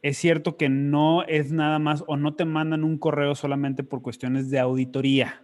es 0.02 0.18
cierto 0.18 0.58
que 0.58 0.70
no 0.70 1.24
es 1.24 1.52
nada 1.52 1.80
más 1.80 2.04
o 2.08 2.18
no 2.18 2.34
te 2.34 2.46
mandan 2.46 2.84
un 2.84 2.98
correo 2.98 3.36
solamente 3.36 3.84
por 3.84 4.02
cuestiones 4.02 4.50
de 4.50 4.60
auditoría, 4.60 5.44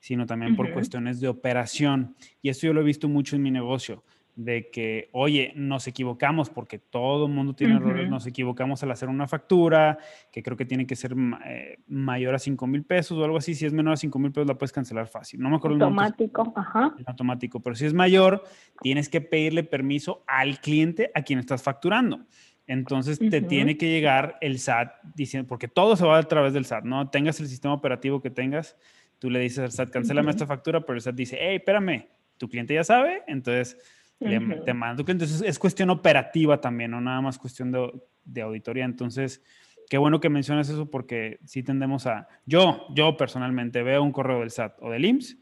sino 0.00 0.26
también 0.26 0.56
por 0.56 0.72
cuestiones 0.72 1.20
de 1.20 1.28
operación. 1.28 2.14
Y 2.40 2.48
esto 2.48 2.66
yo 2.66 2.72
lo 2.72 2.80
he 2.80 2.84
visto 2.84 3.08
mucho 3.08 3.36
en 3.36 3.42
mi 3.42 3.50
negocio, 3.50 4.02
de 4.36 4.70
que, 4.70 5.08
oye, 5.12 5.52
nos 5.56 5.86
equivocamos 5.86 6.50
porque 6.50 6.78
todo 6.78 7.24
el 7.24 7.32
mundo 7.32 7.54
tiene 7.54 7.76
errores, 7.76 8.08
nos 8.10 8.26
equivocamos 8.26 8.82
al 8.82 8.90
hacer 8.90 9.08
una 9.08 9.26
factura, 9.26 9.98
que 10.30 10.42
creo 10.42 10.58
que 10.58 10.66
tiene 10.66 10.86
que 10.86 10.94
ser 10.94 11.14
eh, 11.46 11.78
mayor 11.88 12.34
a 12.34 12.38
5 12.38 12.66
mil 12.66 12.84
pesos 12.84 13.16
o 13.16 13.24
algo 13.24 13.38
así. 13.38 13.54
Si 13.54 13.64
es 13.64 13.72
menor 13.72 13.94
a 13.94 13.96
5 13.96 14.18
mil 14.18 14.32
pesos, 14.32 14.46
la 14.46 14.58
puedes 14.58 14.72
cancelar 14.72 15.08
fácil. 15.08 15.40
No 15.40 15.48
me 15.48 15.56
acuerdo. 15.56 15.82
Automático, 15.82 16.52
ajá. 16.54 16.94
Automático, 17.06 17.60
pero 17.60 17.74
si 17.74 17.86
es 17.86 17.94
mayor, 17.94 18.44
tienes 18.82 19.08
que 19.08 19.22
pedirle 19.22 19.64
permiso 19.64 20.22
al 20.26 20.60
cliente 20.60 21.10
a 21.14 21.22
quien 21.22 21.38
estás 21.38 21.62
facturando. 21.62 22.26
Entonces 22.66 23.18
te 23.18 23.40
tiene 23.40 23.78
que 23.78 23.88
llegar 23.88 24.36
el 24.42 24.58
SAT 24.58 24.92
diciendo, 25.14 25.48
porque 25.48 25.68
todo 25.68 25.96
se 25.96 26.04
va 26.04 26.18
a 26.18 26.22
través 26.24 26.52
del 26.52 26.66
SAT, 26.66 26.84
¿no? 26.84 27.08
Tengas 27.08 27.40
el 27.40 27.48
sistema 27.48 27.72
operativo 27.72 28.20
que 28.20 28.28
tengas, 28.28 28.76
tú 29.18 29.30
le 29.30 29.38
dices 29.38 29.60
al 29.60 29.72
SAT, 29.72 29.90
cancélame 29.90 30.30
esta 30.30 30.46
factura, 30.46 30.80
pero 30.80 30.96
el 30.96 31.00
SAT 31.00 31.14
dice, 31.14 31.38
hey, 31.40 31.56
espérame, 31.56 32.08
tu 32.36 32.48
cliente 32.48 32.74
ya 32.74 32.84
sabe, 32.84 33.22
entonces 33.28 33.78
te 34.18 34.74
manda 34.74 34.96
tu 34.96 35.04
cliente. 35.04 35.24
Entonces 35.24 35.48
es 35.48 35.58
cuestión 35.58 35.90
operativa 35.90 36.60
también, 36.60 36.90
no 36.90 37.00
nada 37.00 37.20
más 37.20 37.38
cuestión 37.38 37.70
de, 37.72 37.90
de, 38.24 38.42
auditoría. 38.42 38.84
Entonces, 38.84 39.42
qué 39.88 39.98
bueno 39.98 40.20
que 40.20 40.28
mencionas 40.28 40.68
eso 40.68 40.90
porque 40.90 41.38
sí 41.44 41.62
tendemos 41.62 42.06
a, 42.06 42.28
yo, 42.44 42.86
yo 42.94 43.16
personalmente 43.16 43.82
veo 43.82 44.02
un 44.02 44.12
correo 44.12 44.40
del 44.40 44.50
SAT 44.50 44.76
o 44.80 44.90
del 44.90 45.04
IMSS 45.04 45.36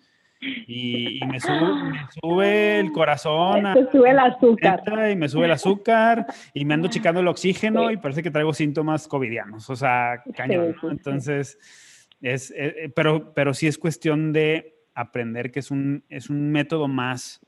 y, 0.67 1.21
me, 1.27 1.41
sube, 1.41 2.81
el 2.81 2.93
corazón. 2.93 3.63
Me 3.63 3.87
sube 3.93 4.11
el 4.11 4.19
azúcar. 4.19 4.83
Y 5.11 5.17
me 5.17 5.29
sube 5.29 5.47
el 5.47 5.53
azúcar 5.53 6.27
y 6.53 6.65
me 6.65 6.75
ando 6.75 6.89
checando 6.89 7.21
el 7.21 7.29
oxígeno 7.29 7.91
y 7.91 7.97
parece 7.97 8.23
que 8.23 8.31
traigo 8.31 8.53
síntomas 8.53 9.09
covidianos, 9.09 9.69
o 9.71 9.77
sea, 9.77 10.23
cañón. 10.35 10.77
Entonces, 10.83 11.59
es, 12.21 12.51
eh, 12.51 12.75
eh, 12.85 12.93
pero, 12.95 13.33
pero 13.35 13.55
sí 13.55 13.67
es 13.67 13.79
cuestión 13.79 14.33
de 14.33 14.83
aprender 14.95 15.51
que 15.51 15.61
es 15.61 15.71
un, 15.71 16.05
es 16.09 16.31
un 16.31 16.51
método 16.51 16.89
más 16.89 17.41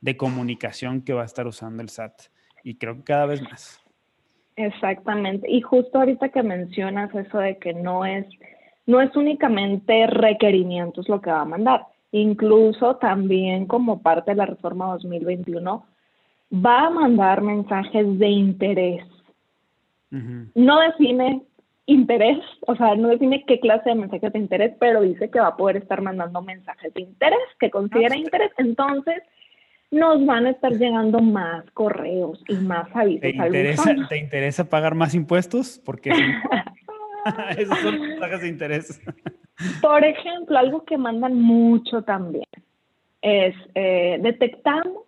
de 0.00 0.16
comunicación 0.16 1.02
que 1.02 1.12
va 1.12 1.22
a 1.22 1.26
estar 1.26 1.46
usando 1.46 1.82
el 1.82 1.88
SAT 1.88 2.22
y 2.64 2.76
creo 2.76 2.96
que 2.96 3.04
cada 3.04 3.26
vez 3.26 3.42
más. 3.42 3.80
Exactamente. 4.56 5.50
Y 5.50 5.60
justo 5.62 5.98
ahorita 5.98 6.28
que 6.28 6.42
mencionas 6.42 7.14
eso 7.14 7.38
de 7.38 7.58
que 7.58 7.72
no 7.72 8.04
es, 8.04 8.26
no 8.86 9.00
es 9.00 9.14
únicamente 9.16 10.06
requerimientos 10.06 11.08
lo 11.08 11.20
que 11.20 11.30
va 11.30 11.42
a 11.42 11.46
mandar, 11.46 11.86
incluso 12.12 12.96
también 12.96 13.66
como 13.66 14.02
parte 14.02 14.32
de 14.32 14.36
la 14.36 14.46
reforma 14.46 14.92
2021, 14.92 15.86
va 16.52 16.86
a 16.86 16.90
mandar 16.90 17.40
mensajes 17.42 18.18
de 18.18 18.28
interés. 18.28 19.04
No 20.56 20.80
define 20.80 21.42
interés, 21.86 22.38
o 22.66 22.74
sea, 22.74 22.96
no 22.96 23.08
define 23.08 23.44
qué 23.46 23.60
clase 23.60 23.90
de 23.90 23.94
mensajes 23.94 24.32
de 24.32 24.38
interés, 24.40 24.74
pero 24.80 25.02
dice 25.02 25.30
que 25.30 25.40
va 25.40 25.48
a 25.48 25.56
poder 25.56 25.76
estar 25.76 26.00
mandando 26.02 26.42
mensajes 26.42 26.92
de 26.94 27.02
interés, 27.02 27.38
que 27.60 27.70
considera 27.70 28.14
ah, 28.14 28.18
interés. 28.18 28.50
Entonces, 28.58 29.22
nos 29.90 30.24
van 30.24 30.46
a 30.46 30.50
estar 30.50 30.72
llegando 30.72 31.20
más 31.20 31.68
correos 31.72 32.42
y 32.48 32.54
más 32.54 32.88
avisos. 32.94 33.22
¿Te 33.22 33.30
interesa, 33.30 33.94
¿te 34.08 34.18
interesa 34.18 34.68
pagar 34.68 34.94
más 34.94 35.14
impuestos? 35.14 35.80
Porque 35.84 36.10
esos 37.58 37.78
son 37.80 38.00
mensajes 38.00 38.40
de 38.42 38.48
interés. 38.48 39.00
Por 39.82 40.04
ejemplo, 40.04 40.58
algo 40.58 40.84
que 40.84 40.96
mandan 40.96 41.40
mucho 41.40 42.02
también 42.02 42.46
es 43.22 43.54
eh, 43.74 44.18
detectamos 44.22 45.04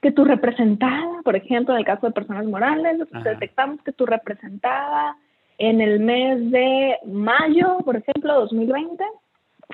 que 0.00 0.12
tu 0.12 0.24
representada, 0.24 1.20
por 1.24 1.36
ejemplo, 1.36 1.74
en 1.74 1.80
el 1.80 1.86
caso 1.86 2.06
de 2.06 2.12
personas 2.12 2.46
morales, 2.46 2.98
detectamos 3.24 3.82
que 3.82 3.92
tu 3.92 4.06
representada 4.06 5.16
en 5.58 5.80
el 5.80 6.00
mes 6.00 6.50
de 6.50 6.96
mayo, 7.06 7.78
por 7.84 7.96
ejemplo, 7.96 8.34
2020, 8.34 9.04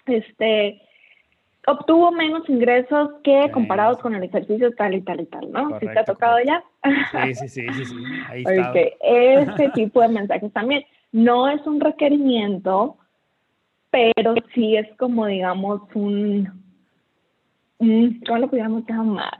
este, 0.06 0.80
obtuvo 1.66 2.10
menos 2.10 2.48
ingresos 2.48 3.10
que 3.22 3.50
comparados 3.52 3.98
con 3.98 4.14
el 4.14 4.24
ejercicio 4.24 4.72
tal 4.74 4.94
y 4.94 5.02
tal 5.02 5.20
y 5.20 5.26
tal, 5.26 5.50
¿no? 5.52 5.78
¿Sí 5.78 5.86
te 5.86 5.98
ha 5.98 6.04
tocado 6.04 6.38
ya? 6.44 6.62
Sí, 7.12 7.34
sí, 7.34 7.48
sí, 7.48 7.66
sí, 7.72 7.84
sí. 7.84 7.94
Ahí 8.28 8.42
está. 8.46 8.72
Ese 9.00 9.70
tipo 9.74 10.00
de 10.00 10.08
mensajes 10.08 10.52
también. 10.52 10.84
No 11.12 11.48
es 11.48 11.64
un 11.66 11.80
requerimiento, 11.80 12.96
pero 13.90 14.34
sí 14.54 14.76
es 14.76 14.88
como, 14.96 15.26
digamos, 15.26 15.82
un, 15.94 16.46
¿cómo 17.78 18.38
lo 18.38 18.48
podríamos 18.48 18.84
llamar? 18.88 19.38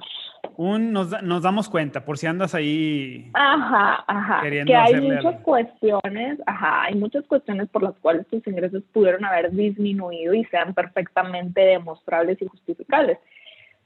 Un, 0.56 0.92
nos, 0.92 1.22
nos, 1.22 1.42
damos 1.42 1.68
cuenta, 1.68 2.04
por 2.04 2.18
si 2.18 2.26
andas 2.26 2.54
ahí. 2.54 3.30
Ajá, 3.34 4.04
ajá. 4.06 4.42
Que 4.42 4.76
hay 4.76 5.00
muchas 5.00 5.40
cuestiones, 5.40 6.38
ajá, 6.46 6.84
hay 6.84 6.94
muchas 6.94 7.24
cuestiones 7.26 7.68
por 7.68 7.82
las 7.82 7.94
cuales 7.98 8.26
tus 8.28 8.46
ingresos 8.46 8.82
pudieron 8.92 9.24
haber 9.24 9.50
disminuido 9.50 10.34
y 10.34 10.44
sean 10.46 10.74
perfectamente 10.74 11.60
demostrables 11.60 12.40
y 12.42 12.46
justificables. 12.46 13.18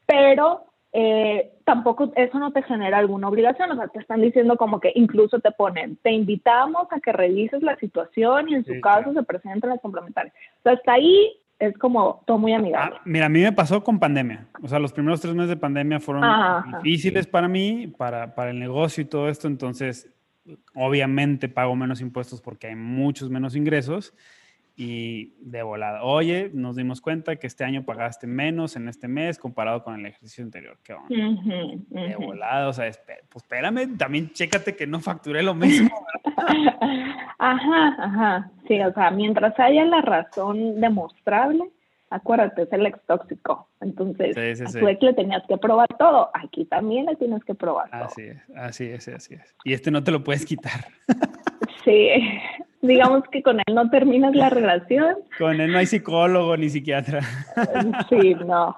Pero 0.07 0.65
eh, 0.93 1.53
tampoco 1.65 2.13
eso 2.17 2.39
no 2.39 2.53
te 2.53 2.63
genera 2.63 2.99
alguna 2.99 3.29
obligación, 3.29 3.71
o 3.71 3.77
sea, 3.77 3.89
te 3.89 3.99
están 3.99 4.23
diciendo 4.23 4.57
como 4.57 4.81
que 4.81 4.93
incluso 4.95 5.41
te 5.41 5.51
ponen, 5.51 5.97
te 5.97 6.11
invitamos 6.11 6.87
a 6.91 7.01
que 7.01 7.13
revises 7.13 7.63
la 7.63 7.77
situación 7.77 8.49
y 8.49 8.55
en 8.55 8.65
su 8.65 8.81
caso 8.81 9.13
se 9.13 9.23
presenten 9.23 9.71
las 9.71 9.81
complementarias. 9.81 10.35
O 10.61 10.63
sea, 10.63 10.73
hasta 10.73 10.93
ahí 10.95 11.37
es 11.59 11.77
como 11.79 12.23
todo 12.27 12.39
muy 12.39 12.53
amigable. 12.53 12.97
Ah, 12.97 13.03
mira, 13.05 13.27
a 13.27 13.29
mí 13.29 13.41
me 13.41 13.53
pasó 13.53 13.83
con 13.83 13.99
pandemia, 13.99 14.47
o 14.63 14.69
sea, 14.69 14.79
los 14.79 14.93
primeros 14.93 15.21
tres 15.21 15.35
meses 15.35 15.49
de 15.49 15.57
pandemia 15.57 16.01
fueron 16.01 16.25
difíciles 16.83 17.27
para 17.27 17.49
mí, 17.49 17.93
para, 17.97 18.35
para 18.35 18.51
el 18.51 18.59
negocio 18.59 19.03
y 19.03 19.07
todo 19.07 19.29
esto, 19.29 19.49
entonces 19.49 20.11
obviamente 20.75 21.49
pago 21.49 21.75
menos 21.75 22.01
impuestos 22.01 22.41
porque 22.41 22.69
hay 22.69 22.77
muchos 22.77 23.31
menos 23.31 23.57
ingresos 23.57 24.15
y 24.79 25.33
de 25.41 25.63
volada, 25.63 26.03
oye, 26.03 26.51
nos 26.53 26.77
dimos 26.77 27.01
cuenta 27.01 27.37
que 27.37 27.47
este 27.47 27.65
año 27.65 27.85
pagaste 27.85 28.27
menos 28.27 28.77
en 28.77 28.89
este 28.89 29.09
mes 29.09 29.39
comparado 29.39 29.83
con 29.83 29.99
el 29.99 30.05
ejercicio 30.05 30.45
anterior. 30.45 30.79
¿Qué 30.83 30.93
onda? 30.93 31.09
De 31.09 32.17
volada, 32.17 32.69
o 32.69 32.73
sea, 32.75 32.85
pues 33.31 33.43
espérame, 33.43 33.97
también 33.97 34.31
chécate 34.33 34.77
que 34.77 34.87
no 34.87 35.01
facturé 35.01 35.43
lo 35.43 35.55
mismo. 35.55 35.89
ajá, 37.39 37.97
ajá. 37.99 38.51
Sí, 38.69 38.79
o 38.83 38.93
sea, 38.93 39.11
mientras 39.11 39.59
haya 39.59 39.83
la 39.87 40.03
razón 40.03 40.79
demostrable, 40.79 41.65
acuérdate, 42.11 42.63
es 42.63 42.73
el 42.75 42.85
ex 42.85 43.01
tóxico. 43.07 43.71
Entonces, 43.81 44.61
a 44.61 44.79
tu 44.79 44.89
ex 44.89 45.03
le 45.03 45.15
tenías 45.15 45.43
que 45.49 45.57
probar 45.57 45.89
todo. 45.99 46.31
Aquí 46.35 46.67
también 46.67 47.07
le 47.07 47.17
tienes 47.17 47.43
que 47.45 47.55
probar 47.55 47.91
todo. 47.91 48.05
Así 48.05 48.25
es, 48.25 48.43
así 48.55 48.85
es, 48.85 49.09
así 49.09 49.35
es. 49.37 49.57
Y 49.65 49.73
este 49.73 49.91
no 49.91 50.05
te 50.05 50.11
lo 50.11 50.23
puedes 50.23 50.45
quitar. 50.45 50.85
sí 51.83 52.11
digamos 52.83 53.23
que 53.31 53.43
con 53.43 53.59
él 53.59 53.75
no 53.75 53.89
terminas 53.91 54.35
la 54.35 54.51
relación. 54.51 55.17
Con 55.39 55.61
él 55.61 55.73
no 55.73 55.79
hay 55.79 55.87
psicólogo 55.87 56.57
ni 56.57 56.69
psiquiatra. 56.69 57.21
Sí, 58.09 58.35
no. 58.35 58.75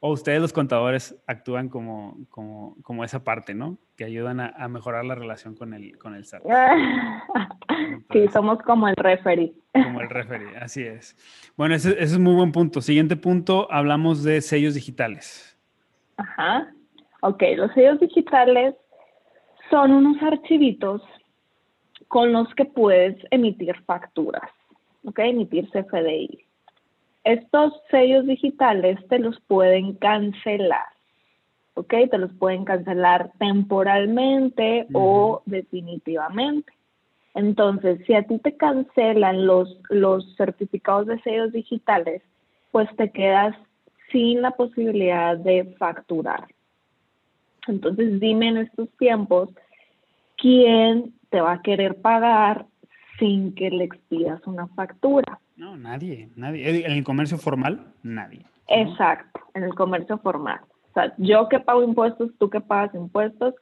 O 0.00 0.12
ustedes 0.12 0.40
los 0.40 0.52
contadores 0.52 1.20
actúan 1.26 1.68
como, 1.68 2.16
como, 2.30 2.76
como 2.82 3.02
esa 3.02 3.24
parte, 3.24 3.52
¿no? 3.54 3.78
Que 3.96 4.04
ayudan 4.04 4.38
a, 4.38 4.68
mejorar 4.68 5.04
la 5.04 5.16
relación 5.16 5.56
con 5.56 5.74
el, 5.74 5.98
con 5.98 6.14
el 6.14 6.24
SAT. 6.24 6.42
sí, 8.12 8.28
somos 8.32 8.58
como 8.62 8.86
el 8.86 8.94
referee. 8.94 9.52
Como 9.72 10.00
el 10.00 10.08
referee, 10.08 10.56
así 10.56 10.82
es. 10.84 11.16
Bueno, 11.56 11.74
ese, 11.74 11.90
ese 11.90 12.02
es 12.02 12.18
muy 12.18 12.34
buen 12.34 12.52
punto. 12.52 12.80
Siguiente 12.80 13.16
punto, 13.16 13.66
hablamos 13.72 14.22
de 14.22 14.40
sellos 14.40 14.74
digitales. 14.74 15.58
Ajá. 16.16 16.72
Ok, 17.22 17.42
los 17.56 17.72
sellos 17.72 17.98
digitales 17.98 18.76
son 19.68 19.90
unos 19.90 20.22
archivitos 20.22 21.02
con 22.08 22.32
los 22.32 22.52
que 22.54 22.64
puedes 22.64 23.16
emitir 23.30 23.76
facturas, 23.84 24.50
¿ok? 25.04 25.18
Emitir 25.20 25.68
CFDI. 25.70 26.44
Estos 27.24 27.74
sellos 27.90 28.26
digitales 28.26 28.98
te 29.08 29.18
los 29.18 29.38
pueden 29.42 29.94
cancelar, 29.94 30.86
¿ok? 31.74 31.94
Te 32.10 32.18
los 32.18 32.32
pueden 32.32 32.64
cancelar 32.64 33.30
temporalmente 33.38 34.86
o 34.94 35.42
definitivamente. 35.44 36.72
Entonces, 37.34 38.00
si 38.06 38.14
a 38.14 38.22
ti 38.22 38.38
te 38.38 38.56
cancelan 38.56 39.46
los, 39.46 39.78
los 39.90 40.34
certificados 40.36 41.06
de 41.06 41.20
sellos 41.20 41.52
digitales, 41.52 42.22
pues 42.72 42.88
te 42.96 43.10
quedas 43.10 43.54
sin 44.10 44.40
la 44.40 44.52
posibilidad 44.52 45.36
de 45.36 45.64
facturar. 45.78 46.48
Entonces, 47.66 48.18
dime 48.18 48.48
en 48.48 48.56
estos 48.56 48.88
tiempos, 48.98 49.50
¿quién 50.36 51.12
te 51.30 51.40
va 51.40 51.52
a 51.52 51.62
querer 51.62 52.00
pagar 52.00 52.66
sin 53.18 53.54
que 53.54 53.70
le 53.70 53.84
expidas 53.84 54.46
una 54.46 54.66
factura? 54.68 55.40
No, 55.56 55.76
nadie, 55.76 56.30
nadie. 56.36 56.86
¿En 56.86 56.92
el 56.92 57.04
comercio 57.04 57.38
formal? 57.38 57.92
Nadie. 58.02 58.46
Exacto, 58.68 59.40
en 59.54 59.64
el 59.64 59.74
comercio 59.74 60.18
formal. 60.18 60.60
O 60.90 60.92
sea, 60.94 61.14
yo 61.18 61.48
que 61.48 61.60
pago 61.60 61.82
impuestos, 61.82 62.30
tú 62.38 62.48
que 62.48 62.60
pagas 62.60 62.94
impuestos, 62.94 63.54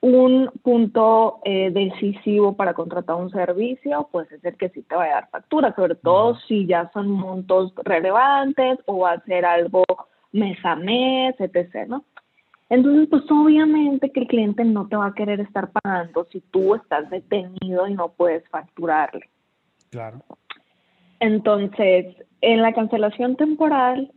un 0.00 0.50
punto 0.62 1.40
eh, 1.44 1.70
decisivo 1.70 2.56
para 2.56 2.72
contratar 2.72 3.16
un 3.16 3.30
servicio, 3.30 4.08
pues 4.10 4.30
es 4.32 4.42
el 4.44 4.56
que 4.56 4.70
sí 4.70 4.82
te 4.82 4.96
va 4.96 5.04
a 5.04 5.08
dar 5.08 5.30
factura, 5.30 5.74
sobre 5.74 5.94
todo 5.94 6.36
si 6.48 6.66
ya 6.66 6.90
son 6.92 7.10
montos 7.10 7.74
relevantes 7.84 8.78
o 8.86 9.00
va 9.00 9.12
a 9.12 9.24
ser 9.24 9.44
algo 9.44 9.84
mes 10.32 10.58
a 10.64 10.76
mes, 10.76 11.34
etc., 11.38 11.86
¿no? 11.86 12.04
Entonces, 12.70 13.08
pues 13.10 13.24
obviamente 13.30 14.10
que 14.12 14.20
el 14.20 14.28
cliente 14.28 14.64
no 14.64 14.86
te 14.86 14.96
va 14.96 15.06
a 15.06 15.14
querer 15.14 15.40
estar 15.40 15.70
pagando 15.72 16.24
si 16.30 16.40
tú 16.40 16.76
estás 16.76 17.10
detenido 17.10 17.88
y 17.88 17.94
no 17.94 18.12
puedes 18.12 18.48
facturarle. 18.48 19.28
Claro. 19.90 20.22
Entonces, 21.18 22.16
en 22.40 22.62
la 22.62 22.72
cancelación 22.72 23.34
temporal, 23.34 24.12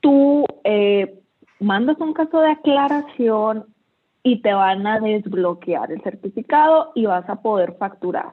tú 0.00 0.44
eh, 0.64 1.20
mandas 1.58 1.98
un 2.00 2.12
caso 2.12 2.40
de 2.40 2.50
aclaración 2.50 3.66
y 4.22 4.42
te 4.42 4.52
van 4.52 4.86
a 4.86 5.00
desbloquear 5.00 5.90
el 5.90 6.02
certificado 6.02 6.92
y 6.94 7.06
vas 7.06 7.28
a 7.30 7.40
poder 7.40 7.76
facturar. 7.78 8.32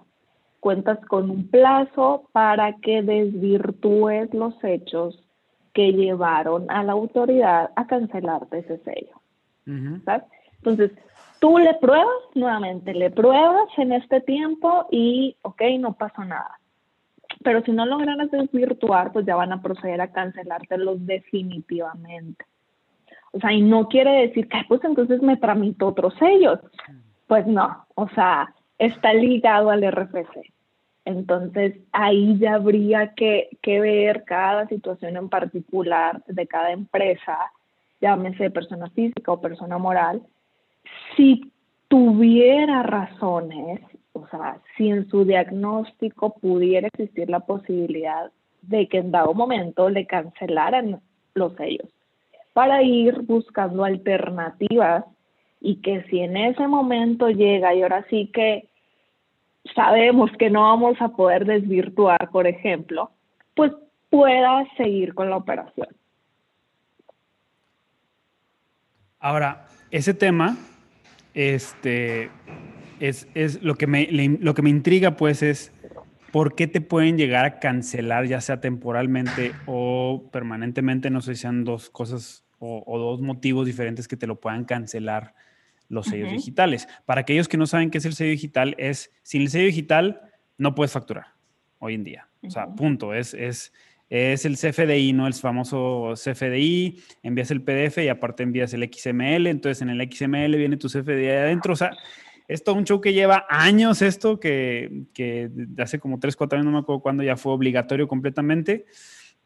Cuentas 0.60 1.00
con 1.06 1.30
un 1.30 1.48
plazo 1.50 2.28
para 2.34 2.74
que 2.78 3.02
desvirtúes 3.02 4.34
los 4.34 4.62
hechos 4.62 5.24
que 5.74 5.94
llevaron 5.94 6.70
a 6.70 6.84
la 6.84 6.92
autoridad 6.92 7.72
a 7.78 7.88
cancelarte 7.88 8.60
ese 8.60 8.80
sello. 8.80 9.17
Entonces, 9.68 10.92
tú 11.40 11.58
le 11.58 11.74
pruebas 11.76 12.16
nuevamente, 12.36 12.94
le 12.94 13.12
pruebas 13.12 13.70
en 13.78 13.92
este 13.92 14.22
tiempo 14.22 14.88
y, 14.92 15.36
ok, 15.42 15.62
no 15.80 15.94
pasa 15.94 16.26
nada. 16.26 16.60
Pero 17.44 17.62
si 17.64 17.72
no 17.72 17.86
logras 17.86 18.32
desvirtuar, 18.32 19.12
pues 19.12 19.26
ya 19.26 19.36
van 19.36 19.52
a 19.52 19.62
proceder 19.62 20.02
a 20.02 20.12
cancelártelos 20.12 21.06
definitivamente. 21.06 22.46
O 23.32 23.40
sea, 23.40 23.54
y 23.54 23.62
no 23.62 23.88
quiere 23.88 24.28
decir 24.28 24.48
que, 24.48 24.58
pues 24.68 24.84
entonces 24.84 25.22
me 25.22 25.38
tramito 25.38 25.88
otros 25.88 26.14
sellos. 26.18 26.60
Pues 27.28 27.46
no, 27.46 27.86
o 27.96 28.08
sea, 28.10 28.54
está 28.80 29.14
ligado 29.14 29.70
al 29.70 29.84
RFC. 29.84 30.54
Entonces, 31.06 31.76
ahí 31.92 32.38
ya 32.38 32.56
habría 32.56 33.14
que, 33.14 33.50
que 33.62 33.80
ver 33.80 34.24
cada 34.26 34.68
situación 34.68 35.18
en 35.18 35.30
particular 35.30 36.24
de 36.26 36.48
cada 36.48 36.72
empresa 36.72 37.38
llámese 38.02 38.50
persona 38.50 38.90
física 38.92 39.32
o 39.32 39.42
persona 39.42 39.78
moral, 39.78 40.22
si 41.16 41.52
tuviera 41.88 42.84
razones, 42.84 43.82
o 44.14 44.28
sea, 44.28 44.60
si 44.76 44.90
en 44.90 45.10
su 45.10 45.26
diagnóstico 45.26 46.36
pudiera 46.40 46.88
existir 46.88 47.30
la 47.30 47.40
posibilidad 47.40 48.32
de 48.62 48.88
que 48.88 48.98
en 49.00 49.12
dado 49.12 49.34
momento 49.34 49.90
le 49.90 50.06
cancelaran 50.06 51.00
los 51.34 51.54
sellos, 51.56 51.88
para 52.54 52.82
ir 52.82 53.22
buscando 53.22 53.84
alternativas 53.84 55.06
y 55.62 55.76
que 55.78 56.04
si 56.04 56.20
en 56.20 56.38
ese 56.38 56.68
momento 56.68 57.30
llega 57.30 57.74
y 57.74 57.84
ahora 57.84 58.06
sí 58.10 58.32
que 58.34 58.68
sabemos 59.76 60.32
que 60.38 60.50
no 60.50 60.62
vamos 60.62 60.98
a 61.00 61.10
poder 61.10 61.46
desvirtuar, 61.46 62.30
por 62.32 62.48
ejemplo, 62.48 63.12
pues 63.56 63.72
pueda 64.10 64.66
seguir 64.76 65.14
con 65.14 65.30
la 65.30 65.38
operación. 65.38 65.88
Ahora, 69.20 69.68
ese 69.92 70.14
tema, 70.14 70.58
este, 71.34 72.30
es, 73.00 73.28
es 73.34 73.62
lo, 73.64 73.76
que 73.76 73.88
me, 73.88 74.08
lo 74.12 74.54
que 74.54 74.62
me 74.62 74.70
intriga, 74.70 75.16
pues, 75.16 75.44
es 75.44 75.72
por 76.32 76.56
qué 76.56 76.68
te 76.68 76.82
pueden 76.82 77.18
llegar 77.18 77.46
a 77.46 77.60
cancelar, 77.60 78.28
ya 78.28 78.42
sea 78.42 78.60
temporalmente 78.60 79.54
o 79.66 80.30
permanentemente, 80.32 81.10
no 81.10 81.22
sé 81.22 81.36
si 81.36 81.42
sean 81.42 81.64
dos 81.64 81.90
cosas 81.90 82.44
o, 82.60 82.98
dos 82.98 83.22
motivos 83.22 83.66
diferentes 83.66 84.08
que 84.08 84.18
te 84.18 84.28
lo 84.28 84.40
puedan 84.40 84.66
cancelar 84.66 85.34
los 85.90 86.08
sellos 86.08 86.32
digitales. 86.32 86.88
Para 87.06 87.22
aquellos 87.22 87.48
que 87.48 87.58
no 87.58 87.66
saben 87.66 87.90
qué 87.90 88.00
es 88.00 88.06
el 88.06 88.14
sello 88.14 88.32
digital, 88.32 88.76
es, 88.78 89.12
sin 89.24 89.44
el 89.44 89.50
sello 89.50 89.66
digital 89.66 90.22
no 90.58 90.76
puedes 90.76 90.92
facturar 90.92 91.28
hoy 91.80 91.94
en 91.94 92.04
día. 92.04 92.28
O 92.44 92.50
sea, 92.50 92.68
punto. 92.68 93.14
Es, 93.14 93.34
es, 93.34 93.74
es 94.10 94.46
el 94.46 94.56
CFDI, 94.56 95.14
¿no? 95.14 95.28
El 95.28 95.34
famoso 95.34 96.14
CFDI, 96.16 97.02
envías 97.24 97.52
el 97.52 97.62
PDF 97.62 97.98
y 98.00 98.08
aparte 98.08 98.44
envías 98.44 98.74
el 98.74 98.90
XML, 98.92 99.48
entonces 99.48 99.82
en 99.82 99.90
el 99.90 100.10
XML 100.12 100.56
viene 100.56 100.78
tu 100.78 100.88
CFDI 100.88 101.28
adentro, 101.28 101.74
o 101.74 101.76
sea, 101.76 101.92
es 102.48 102.64
todo 102.64 102.76
un 102.76 102.86
show 102.86 103.02
que 103.02 103.14
lleva 103.14 103.46
años 103.50 104.02
esto, 104.02 104.40
que, 104.40 105.04
que 105.14 105.50
hace 105.78 106.00
como 106.00 106.20
3, 106.20 106.36
4 106.36 106.58
años, 106.58 106.66
no 106.66 106.72
me 106.72 106.80
acuerdo 106.80 107.02
cuándo 107.02 107.24
ya 107.24 107.36
fue 107.36 107.52
obligatorio 107.52 108.08
completamente, 108.08 108.86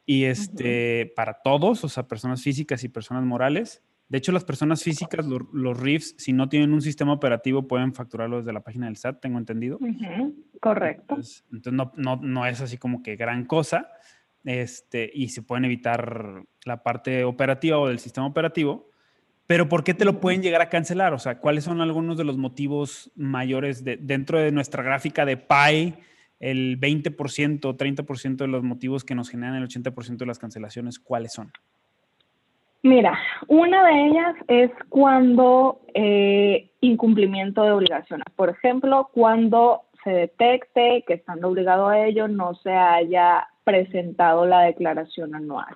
y 0.05 0.25
este, 0.25 1.11
para 1.15 1.41
todos, 1.43 1.83
o 1.83 1.89
sea, 1.89 2.07
personas 2.07 2.41
físicas 2.41 2.83
y 2.83 2.89
personas 2.89 3.23
morales. 3.23 3.83
De 4.09 4.17
hecho, 4.17 4.33
las 4.33 4.43
personas 4.43 4.83
físicas, 4.83 5.25
los, 5.25 5.43
los 5.53 5.79
RIFs, 5.79 6.15
si 6.17 6.33
no 6.33 6.49
tienen 6.49 6.73
un 6.73 6.81
sistema 6.81 7.13
operativo, 7.13 7.67
pueden 7.67 7.93
facturarlo 7.93 8.39
desde 8.39 8.51
la 8.51 8.59
página 8.59 8.87
del 8.87 8.97
SAT, 8.97 9.21
tengo 9.21 9.37
entendido. 9.37 9.79
Correcto. 10.59 11.15
Entonces, 11.15 11.45
no, 11.71 11.93
no, 11.95 12.17
no 12.17 12.45
es 12.45 12.59
así 12.59 12.77
como 12.77 13.03
que 13.03 13.15
gran 13.15 13.45
cosa 13.45 13.87
este, 14.43 15.09
y 15.13 15.29
se 15.29 15.41
pueden 15.41 15.65
evitar 15.65 16.43
la 16.65 16.83
parte 16.83 17.23
operativa 17.23 17.77
o 17.77 17.87
del 17.87 17.99
sistema 17.99 18.27
operativo. 18.27 18.89
Pero 19.47 19.67
¿por 19.67 19.83
qué 19.83 19.93
te 19.93 20.05
lo 20.05 20.19
pueden 20.19 20.41
llegar 20.41 20.61
a 20.61 20.69
cancelar? 20.69 21.13
O 21.13 21.19
sea, 21.19 21.39
¿cuáles 21.39 21.65
son 21.65 21.81
algunos 21.81 22.17
de 22.17 22.23
los 22.23 22.37
motivos 22.37 23.11
mayores 23.15 23.83
de, 23.83 23.97
dentro 23.97 24.39
de 24.39 24.51
nuestra 24.51 24.83
gráfica 24.83 25.25
de 25.25 25.37
PI? 25.37 25.95
El 26.39 26.79
20%, 26.79 27.59
30% 27.59 28.35
de 28.37 28.47
los 28.47 28.63
motivos 28.63 29.03
que 29.03 29.13
nos 29.13 29.29
generan 29.29 29.55
el 29.57 29.67
80% 29.67 30.17
de 30.17 30.25
las 30.25 30.39
cancelaciones, 30.39 30.99
¿cuáles 30.99 31.33
son? 31.33 31.51
Mira, 32.83 33.19
una 33.47 33.85
de 33.85 34.07
ellas 34.07 34.35
es 34.47 34.71
cuando 34.89 35.81
eh, 35.93 36.71
incumplimiento 36.79 37.61
de 37.63 37.71
obligaciones. 37.73 38.25
Por 38.35 38.49
ejemplo, 38.49 39.09
cuando 39.13 39.83
se 40.03 40.09
detecte 40.09 41.03
que 41.05 41.13
estando 41.13 41.49
obligado 41.49 41.89
a 41.89 41.99
ello 41.99 42.27
no 42.27 42.55
se 42.55 42.71
haya 42.71 43.47
presentado 43.63 44.45
la 44.45 44.61
declaración 44.61 45.35
anual. 45.35 45.75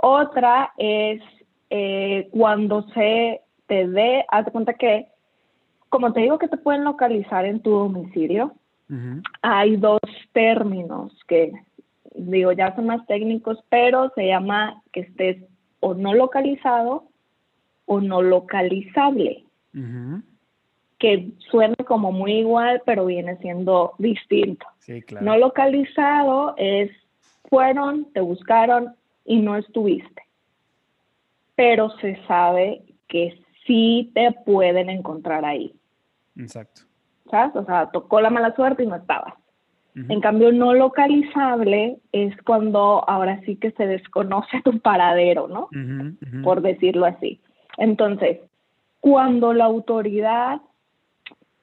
Otra 0.00 0.72
es 0.76 1.20
eh, 1.70 2.28
cuando 2.30 2.82
se 2.94 3.40
te 3.66 3.88
dé, 3.88 4.24
haz 4.28 4.46
de 4.46 4.52
cuenta 4.52 4.74
que, 4.74 5.08
como 5.88 6.12
te 6.12 6.20
digo 6.20 6.38
que 6.38 6.48
te 6.48 6.56
pueden 6.56 6.84
localizar 6.84 7.44
en 7.44 7.60
tu 7.60 7.70
domicilio, 7.70 8.54
hay 9.42 9.76
dos 9.76 10.00
términos 10.32 11.12
que 11.26 11.52
digo 12.14 12.52
ya 12.52 12.74
son 12.74 12.86
más 12.86 13.06
técnicos, 13.06 13.62
pero 13.68 14.10
se 14.14 14.26
llama 14.26 14.82
que 14.92 15.00
estés 15.00 15.44
o 15.80 15.92
no 15.92 16.14
localizado 16.14 17.04
o 17.84 18.00
no 18.00 18.22
localizable 18.22 19.44
que 20.98 21.30
suena 21.50 21.76
como 21.86 22.12
muy 22.12 22.32
igual, 22.32 22.82
pero 22.84 23.06
viene 23.06 23.36
siendo 23.38 23.94
distinto. 23.98 24.66
No 25.20 25.36
localizado 25.36 26.54
es, 26.56 26.90
fueron, 27.48 28.10
te 28.12 28.20
buscaron 28.20 28.94
y 29.24 29.40
no 29.40 29.56
estuviste. 29.56 30.22
Pero 31.54 31.90
se 32.00 32.18
sabe 32.26 32.82
que 33.06 33.40
sí 33.66 34.10
te 34.14 34.32
pueden 34.44 34.88
encontrar 34.90 35.44
ahí. 35.44 35.74
Exacto. 36.36 36.82
¿Sabes? 37.30 37.54
O 37.56 37.64
sea, 37.64 37.90
tocó 37.90 38.20
la 38.20 38.30
mala 38.30 38.54
suerte 38.54 38.84
y 38.84 38.86
no 38.86 38.96
estabas. 38.96 39.34
En 40.08 40.20
cambio, 40.20 40.52
no 40.52 40.74
localizable 40.74 41.98
es 42.12 42.40
cuando 42.42 43.02
ahora 43.08 43.40
sí 43.44 43.56
que 43.56 43.72
se 43.72 43.84
desconoce 43.84 44.62
tu 44.62 44.78
paradero, 44.78 45.48
¿no? 45.48 45.68
Por 46.44 46.62
decirlo 46.62 47.04
así. 47.04 47.40
Entonces, 47.78 48.38
cuando 49.00 49.52
la 49.52 49.64
autoridad 49.64 50.60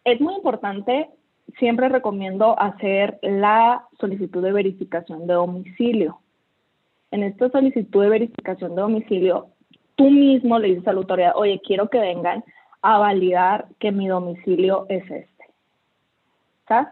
es 0.06 0.22
muy 0.22 0.36
importante, 0.36 1.10
siempre 1.58 1.89
recomiendo 1.89 2.58
hacer 2.60 3.20
la 3.22 3.86
solicitud 4.00 4.41
de 4.41 4.54
verificación 4.54 5.28
de 5.28 5.34
domicilio. 5.34 6.20
En 7.12 7.24
esta 7.24 7.50
solicitud 7.50 8.04
de 8.04 8.10
verificación 8.10 8.76
de 8.76 8.82
domicilio, 8.82 9.50
tú 9.96 10.10
mismo 10.10 10.60
le 10.60 10.70
dices 10.70 10.88
a 10.88 10.94
la 10.94 11.00
autoridad, 11.00 11.34
oye, 11.36 11.60
quiero 11.65 11.89
que 11.89 12.00
vengan 12.00 12.44
a 12.82 13.00
validar 13.00 13.68
que 13.80 13.91
mi 13.91 14.08
domicilio 14.08 14.86
es 14.89 15.04
este. 15.04 15.46
¿Sabes? 16.68 16.88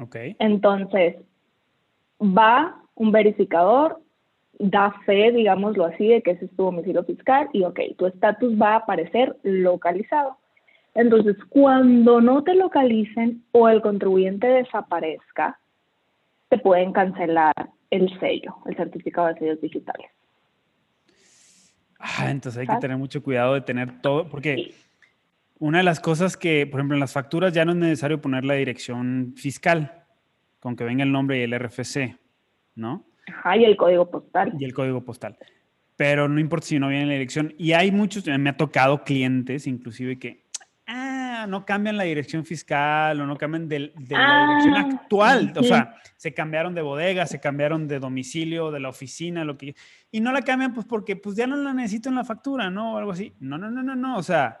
Ok. 0.00 0.16
Entonces, 0.38 1.16
va 2.20 2.76
un 2.94 3.10
verificador, 3.10 4.00
da 4.58 4.92
fe, 5.06 5.32
digámoslo 5.32 5.86
así, 5.86 6.08
de 6.08 6.22
que 6.22 6.32
ese 6.32 6.44
es 6.44 6.56
tu 6.56 6.64
domicilio 6.64 7.04
fiscal 7.04 7.48
y 7.52 7.64
ok, 7.64 7.80
tu 7.96 8.06
estatus 8.06 8.60
va 8.60 8.74
a 8.74 8.76
aparecer 8.76 9.36
localizado. 9.42 10.36
Entonces, 10.94 11.36
cuando 11.48 12.20
no 12.20 12.44
te 12.44 12.54
localicen 12.54 13.42
o 13.52 13.68
el 13.68 13.82
contribuyente 13.82 14.46
desaparezca, 14.46 15.58
te 16.48 16.58
pueden 16.58 16.92
cancelar 16.92 17.52
el 17.90 18.08
sello, 18.20 18.56
el 18.66 18.76
certificado 18.76 19.28
de 19.28 19.38
sellos 19.38 19.60
digitales. 19.60 20.10
Ah, 21.98 22.30
entonces 22.30 22.60
hay 22.60 22.66
que 22.66 22.80
tener 22.80 22.96
mucho 22.96 23.22
cuidado 23.22 23.54
de 23.54 23.62
tener 23.62 24.00
todo, 24.02 24.28
porque 24.28 24.74
una 25.58 25.78
de 25.78 25.84
las 25.84 26.00
cosas 26.00 26.36
que, 26.36 26.66
por 26.66 26.78
ejemplo, 26.80 26.94
en 26.96 27.00
las 27.00 27.12
facturas 27.12 27.52
ya 27.52 27.64
no 27.64 27.72
es 27.72 27.78
necesario 27.78 28.20
poner 28.20 28.44
la 28.44 28.54
dirección 28.54 29.34
fiscal, 29.36 30.04
con 30.60 30.76
que 30.76 30.84
venga 30.84 31.02
el 31.02 31.10
nombre 31.10 31.38
y 31.38 31.42
el 31.42 31.58
RFC, 31.58 32.16
¿no? 32.74 33.04
Ajá, 33.26 33.56
y 33.56 33.64
el 33.64 33.76
código 33.76 34.10
postal. 34.10 34.52
Y 34.58 34.64
el 34.64 34.74
código 34.74 35.02
postal. 35.02 35.38
Pero 35.96 36.28
no 36.28 36.40
importa 36.40 36.66
si 36.66 36.78
no 36.78 36.88
viene 36.88 37.06
la 37.06 37.12
dirección. 37.14 37.54
Y 37.56 37.72
hay 37.72 37.90
muchos, 37.90 38.26
me 38.26 38.50
ha 38.50 38.56
tocado 38.56 39.02
clientes 39.02 39.66
inclusive 39.66 40.18
que, 40.18 40.43
ah, 41.44 41.46
no 41.46 41.64
cambian 41.64 41.96
la 41.96 42.04
dirección 42.04 42.44
fiscal 42.44 43.20
o 43.20 43.26
no 43.26 43.36
cambian 43.36 43.68
de, 43.68 43.78
la 43.78 44.46
dirección 44.48 44.74
ah, 44.74 44.88
actual. 45.02 45.52
O 45.56 45.62
sea, 45.62 45.94
se 46.16 46.34
cambiaron 46.34 46.74
de 46.74 46.82
bodega, 46.82 47.26
se 47.26 47.40
cambiaron 47.40 47.86
de 47.86 47.98
domicilio, 47.98 48.70
de 48.70 48.80
la 48.80 48.88
oficina, 48.88 49.44
lo 49.44 49.56
que... 49.56 49.74
Y 50.10 50.20
no 50.20 50.32
la 50.32 50.42
cambian 50.42 50.74
pues 50.74 50.86
porque 50.86 51.16
pues 51.16 51.36
ya 51.36 51.46
no 51.46 51.56
la 51.56 51.72
necesito 51.72 52.08
en 52.08 52.16
la 52.16 52.24
factura, 52.24 52.70
¿no? 52.70 52.94
O 52.94 52.98
algo 52.98 53.12
así. 53.12 53.34
No, 53.40 53.58
no, 53.58 53.70
no, 53.70 53.82
no, 53.82 53.94
no. 53.94 54.16
O 54.16 54.22
sea, 54.22 54.60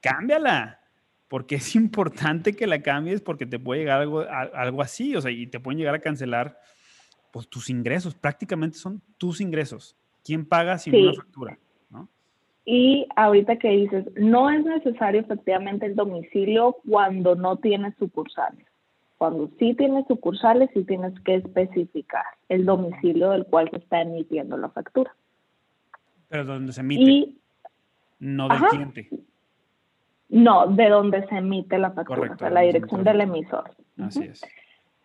cámbiala. 0.00 0.80
Porque 1.28 1.54
es 1.54 1.76
importante 1.76 2.54
que 2.54 2.66
la 2.66 2.82
cambies 2.82 3.20
porque 3.20 3.46
te 3.46 3.58
puede 3.58 3.80
llegar 3.80 4.00
algo, 4.00 4.20
algo 4.28 4.82
así. 4.82 5.14
O 5.14 5.20
sea, 5.20 5.30
y 5.30 5.46
te 5.46 5.60
pueden 5.60 5.78
llegar 5.78 5.94
a 5.94 6.00
cancelar 6.00 6.58
pues 7.32 7.48
tus 7.48 7.70
ingresos. 7.70 8.14
Prácticamente 8.14 8.78
son 8.78 9.00
tus 9.16 9.40
ingresos. 9.40 9.96
¿Quién 10.24 10.44
paga 10.44 10.76
sin 10.78 10.94
una 10.94 11.14
factura? 11.14 11.58
Y 12.72 13.08
ahorita 13.16 13.56
que 13.56 13.68
dices, 13.68 14.06
no 14.14 14.48
es 14.48 14.64
necesario 14.64 15.22
efectivamente 15.22 15.86
el 15.86 15.96
domicilio 15.96 16.76
cuando 16.88 17.34
no 17.34 17.56
tienes 17.56 17.96
sucursales. 17.98 18.64
Cuando 19.18 19.50
sí 19.58 19.74
tienes 19.74 20.06
sucursales, 20.06 20.70
sí 20.72 20.84
tienes 20.84 21.18
que 21.22 21.34
especificar 21.34 22.24
el 22.48 22.64
domicilio 22.64 23.30
del 23.30 23.44
cual 23.44 23.68
se 23.70 23.78
está 23.78 24.02
emitiendo 24.02 24.56
la 24.56 24.68
factura. 24.68 25.12
Pero 26.28 26.44
donde 26.44 26.72
se 26.72 26.82
emite. 26.82 27.32
no 28.20 28.46
del 28.48 28.58
cliente. 28.68 29.10
No, 30.28 30.68
de 30.68 30.88
donde 30.90 31.26
se 31.26 31.38
emite 31.38 31.76
la 31.76 31.90
factura, 31.90 32.36
o 32.40 32.50
la 32.50 32.60
dirección 32.60 33.02
del 33.02 33.22
emisor. 33.22 33.72
Así 33.98 34.22
es. 34.22 34.42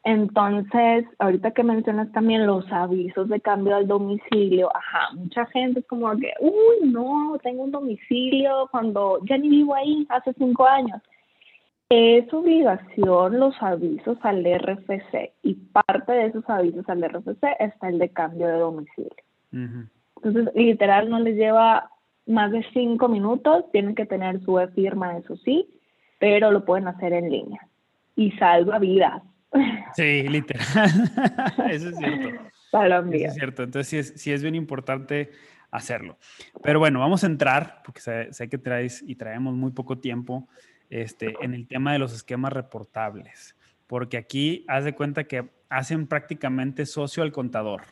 Entonces, 0.06 1.04
ahorita 1.18 1.50
que 1.50 1.64
mencionas 1.64 2.12
también 2.12 2.46
los 2.46 2.72
avisos 2.72 3.28
de 3.28 3.42
cambio 3.42 3.76
al 3.76 3.88
domicilio, 3.88 4.70
ajá, 4.76 5.10
mucha 5.16 5.48
gente 5.48 5.80
es 5.80 5.88
como 5.88 6.16
que, 6.16 6.32
uy, 6.42 6.92
no, 6.92 7.36
tengo 7.42 7.64
un 7.64 7.72
domicilio 7.72 8.70
cuando 8.70 9.18
ya 9.26 9.36
ni 9.40 9.50
vivo 9.50 9.74
ahí, 9.74 10.06
hace 10.10 10.32
cinco 10.34 10.68
años. 10.68 11.02
Es 11.90 12.32
obligación 12.32 13.40
los 13.40 13.56
avisos 13.60 14.20
al 14.22 14.46
RFC 14.46 15.34
y 15.42 15.56
parte 15.56 16.12
de 16.12 16.28
esos 16.28 16.48
avisos 16.48 16.88
al 16.88 17.02
RFC 17.02 17.44
está 17.60 17.90
el 17.90 17.98
de 17.98 18.10
cambio 18.10 18.46
de 18.46 18.60
domicilio. 18.60 19.10
Entonces, 19.52 20.54
literal, 20.54 21.10
no 21.10 21.20
les 21.20 21.36
lleva 21.36 21.90
más 22.28 22.52
de 22.52 22.64
cinco 22.74 23.08
minutos, 23.08 23.66
tienen 23.72 23.96
que 23.96 24.06
tener 24.06 24.40
su 24.42 24.60
firma, 24.76 25.18
eso 25.18 25.36
sí, 25.38 25.68
pero 26.20 26.52
lo 26.52 26.64
pueden 26.64 26.88
hacer 26.88 27.12
en 27.12 27.32
línea 27.32 27.68
y 28.16 28.30
salva 28.34 28.78
vidas 28.78 29.24
Sí, 29.96 30.28
literal. 30.28 30.66
Eso 31.70 31.90
es 31.90 31.98
cierto. 31.98 32.30
Eso 32.72 33.14
es 33.14 33.34
cierto. 33.34 33.64
Entonces 33.64 34.14
sí 34.16 34.32
es, 34.32 34.42
bien 34.42 34.56
importante 34.56 35.32
hacerlo. 35.72 36.18
Pero 36.64 36.80
bueno, 36.80 37.00
vamos 37.00 37.24
a 37.24 37.28
entrar, 37.28 37.82
porque 37.84 38.02
sé, 38.02 38.50
que 38.50 38.58
traes 38.58 39.04
y 39.06 39.16
traemos 39.16 39.56
muy 39.56 39.72
poco 39.72 39.98
tiempo, 39.98 40.48
este, 40.90 41.36
en 41.42 41.54
el 41.54 41.68
tema 41.68 41.94
de 41.94 42.00
los 42.00 42.14
esquemas 42.14 42.54
reportables. 42.54 43.56
Porque 43.88 44.18
aquí 44.18 44.66
haz 44.68 44.84
de 44.84 44.96
cuenta 44.96 45.26
que 45.26 45.50
hacen 45.70 46.08
prácticamente 46.08 46.86
socio 46.86 47.24
al 47.24 47.32
contador. 47.32 47.84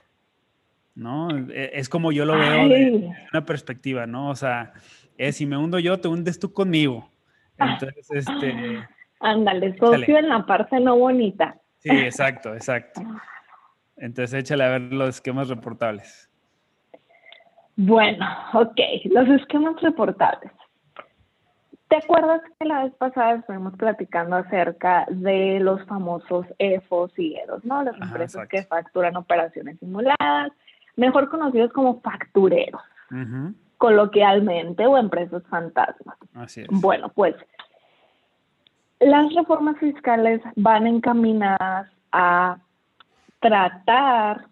¿No? 0.96 1.30
E, 1.50 1.72
es 1.74 1.90
como 1.90 2.12
yo 2.12 2.26
lo 2.26 2.38
veo 2.38 2.68
de 2.68 3.12
una 3.32 3.46
perspectiva, 3.46 4.06
¿no? 4.06 4.30
O 4.30 4.36
sea, 4.36 4.74
es 5.18 5.38
si 5.38 5.46
me 5.46 5.58
hundo 5.58 5.80
yo, 5.80 6.00
te 6.00 6.08
hundes 6.08 6.40
tú 6.40 6.54
conmigo. 6.54 7.10
Entonces, 7.58 8.08
este 8.12 8.88
Ándale, 9.24 9.76
socio 9.78 10.18
en 10.18 10.30
la 10.30 10.46
parte 10.46 10.80
no 10.80 10.98
bonita. 10.98 11.56
Sí, 11.80 11.90
exacto, 11.90 12.54
exacto. 12.54 13.02
Entonces 13.96 14.34
échale 14.34 14.66
a 14.66 14.70
ver 14.70 14.82
los 14.82 15.16
esquemas 15.16 15.48
reportables. 15.48 16.30
Bueno, 17.76 18.26
ok, 18.54 18.80
los 19.06 19.28
esquemas 19.30 19.82
reportables. 19.82 20.52
¿Te 21.88 21.98
acuerdas 21.98 22.42
que 22.60 22.68
la 22.68 22.84
vez 22.84 22.94
pasada 22.96 23.36
estuvimos 23.36 23.76
platicando 23.78 24.36
acerca 24.36 25.06
de 25.10 25.60
los 25.60 25.86
famosos 25.86 26.46
EFOS 26.58 27.18
y 27.18 27.36
EDOS, 27.36 27.64
¿no? 27.66 27.84
Las 27.84 27.96
empresas 28.02 28.48
que 28.48 28.64
facturan 28.64 29.16
operaciones 29.16 29.80
simuladas, 29.80 30.52
mejor 30.96 31.30
conocidos 31.30 31.72
como 31.72 32.02
factureros, 32.02 32.82
coloquialmente, 33.78 34.86
o 34.86 34.98
empresas 34.98 35.44
fantasmas. 35.50 36.18
Así 36.34 36.62
es. 36.62 36.68
Bueno, 36.72 37.10
pues 37.10 37.36
las 39.06 39.34
reformas 39.34 39.78
fiscales 39.78 40.42
van 40.56 40.88
encaminadas 40.88 41.90
a 42.12 42.58
tratar, 43.40 44.48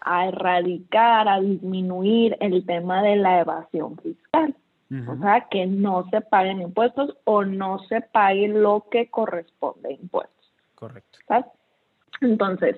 a 0.00 0.26
erradicar, 0.26 1.28
a 1.28 1.40
disminuir 1.40 2.36
el 2.40 2.64
tema 2.66 3.02
de 3.02 3.16
la 3.16 3.40
evasión 3.40 3.96
fiscal. 3.98 4.54
O 5.08 5.16
sea, 5.16 5.46
que 5.50 5.64
no 5.64 6.06
se 6.10 6.20
paguen 6.20 6.60
impuestos 6.60 7.16
o 7.24 7.46
no 7.46 7.78
se 7.88 8.02
pague 8.02 8.48
lo 8.48 8.84
que 8.90 9.08
corresponde 9.08 9.88
a 9.88 9.92
impuestos. 9.92 10.52
Correcto. 10.74 11.18
Entonces, 12.20 12.76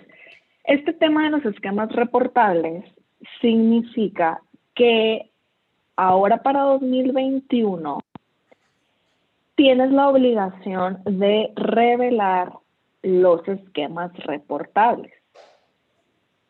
este 0.63 0.93
tema 0.93 1.25
de 1.25 1.31
los 1.31 1.45
esquemas 1.45 1.91
reportables 1.91 2.85
significa 3.41 4.41
que 4.77 5.29
ahora 5.97 6.43
para 6.43 6.63
2021 6.63 7.99
tienes 9.55 9.91
la 9.91 10.09
obligación 10.09 11.01
de 11.05 11.53
revelar 11.57 12.53
los 13.03 13.47
esquemas 13.49 14.13
reportables. 14.25 15.13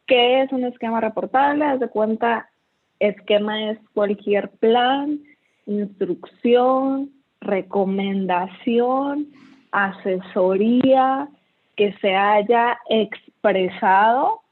¿Qué 0.06 0.42
es 0.42 0.52
un 0.52 0.64
esquema 0.64 1.00
reportable? 1.00 1.64
Haz 1.64 1.80
de 1.80 1.88
cuenta, 1.88 2.48
esquema 3.00 3.70
es 3.70 3.78
cualquier 3.94 4.50
plan, 4.50 5.20
instrucción, 5.66 7.10
recomendación, 7.40 9.28
asesoría 9.72 11.28
que 11.76 11.92
se 11.94 12.14
haya 12.14 12.78
expresado, 12.88 14.42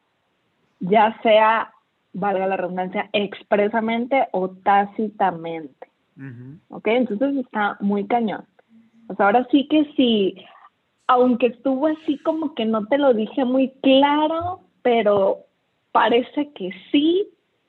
ya 0.81 1.17
sea, 1.23 1.73
valga 2.12 2.47
la 2.47 2.57
redundancia, 2.57 3.09
expresamente 3.12 4.29
o 4.33 4.49
tácitamente. 4.49 5.91
¿Ok? 6.68 6.87
Entonces 6.88 7.44
está 7.44 7.77
muy 7.81 8.07
cañón. 8.07 8.44
Pues 9.07 9.18
ahora 9.20 9.46
sí 9.51 9.66
que 9.68 9.85
sí, 9.96 10.37
aunque 11.07 11.46
estuvo 11.48 11.87
así 11.87 12.18
como 12.18 12.55
que 12.55 12.64
no 12.64 12.87
te 12.87 12.98
lo 12.98 13.14
dije 13.14 13.44
muy 13.44 13.70
claro, 13.83 14.61
pero 14.83 15.46
parece 15.92 16.53
que 16.53 16.70
sí, 16.90 17.29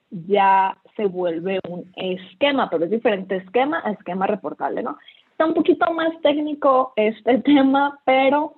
ya 0.09 0.77
se 0.95 1.05
vuelve 1.05 1.59
un 1.67 1.91
esquema, 1.95 2.69
pero 2.69 2.85
es 2.85 2.91
diferente 2.91 3.37
esquema 3.37 3.81
a 3.83 3.91
esquema 3.91 4.27
reportable, 4.27 4.83
¿no? 4.83 4.97
Está 5.31 5.45
un 5.45 5.53
poquito 5.53 5.91
más 5.93 6.09
técnico 6.21 6.93
este 6.95 7.37
tema, 7.39 7.99
pero 8.05 8.55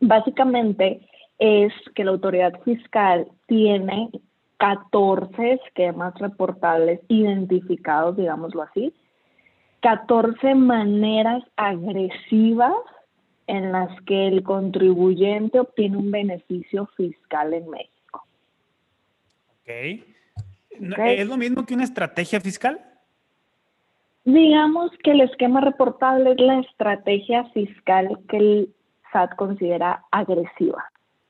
básicamente 0.00 1.08
es 1.38 1.72
que 1.94 2.04
la 2.04 2.12
autoridad 2.12 2.60
fiscal 2.62 3.26
tiene 3.46 4.10
14 4.58 5.54
esquemas 5.54 6.14
reportables 6.18 7.00
identificados, 7.08 8.16
digámoslo 8.16 8.62
así, 8.62 8.94
14 9.82 10.54
maneras 10.54 11.42
agresivas 11.56 12.74
en 13.46 13.72
las 13.72 14.00
que 14.02 14.28
el 14.28 14.42
contribuyente 14.42 15.60
obtiene 15.60 15.96
un 15.96 16.10
beneficio 16.10 16.86
fiscal 16.96 17.52
en 17.52 17.68
México. 17.68 18.24
Ok. 19.50 20.04
¿Es 20.98 21.26
lo 21.26 21.36
mismo 21.36 21.66
que 21.66 21.74
una 21.74 21.84
estrategia 21.84 22.40
fiscal? 22.40 22.80
Digamos 24.24 24.92
que 25.02 25.10
el 25.10 25.22
esquema 25.22 25.60
reportable 25.60 26.32
es 26.32 26.40
la 26.40 26.60
estrategia 26.60 27.44
fiscal 27.46 28.20
que 28.28 28.36
el 28.36 28.74
SAT 29.12 29.34
considera 29.34 30.04
agresiva. 30.12 30.84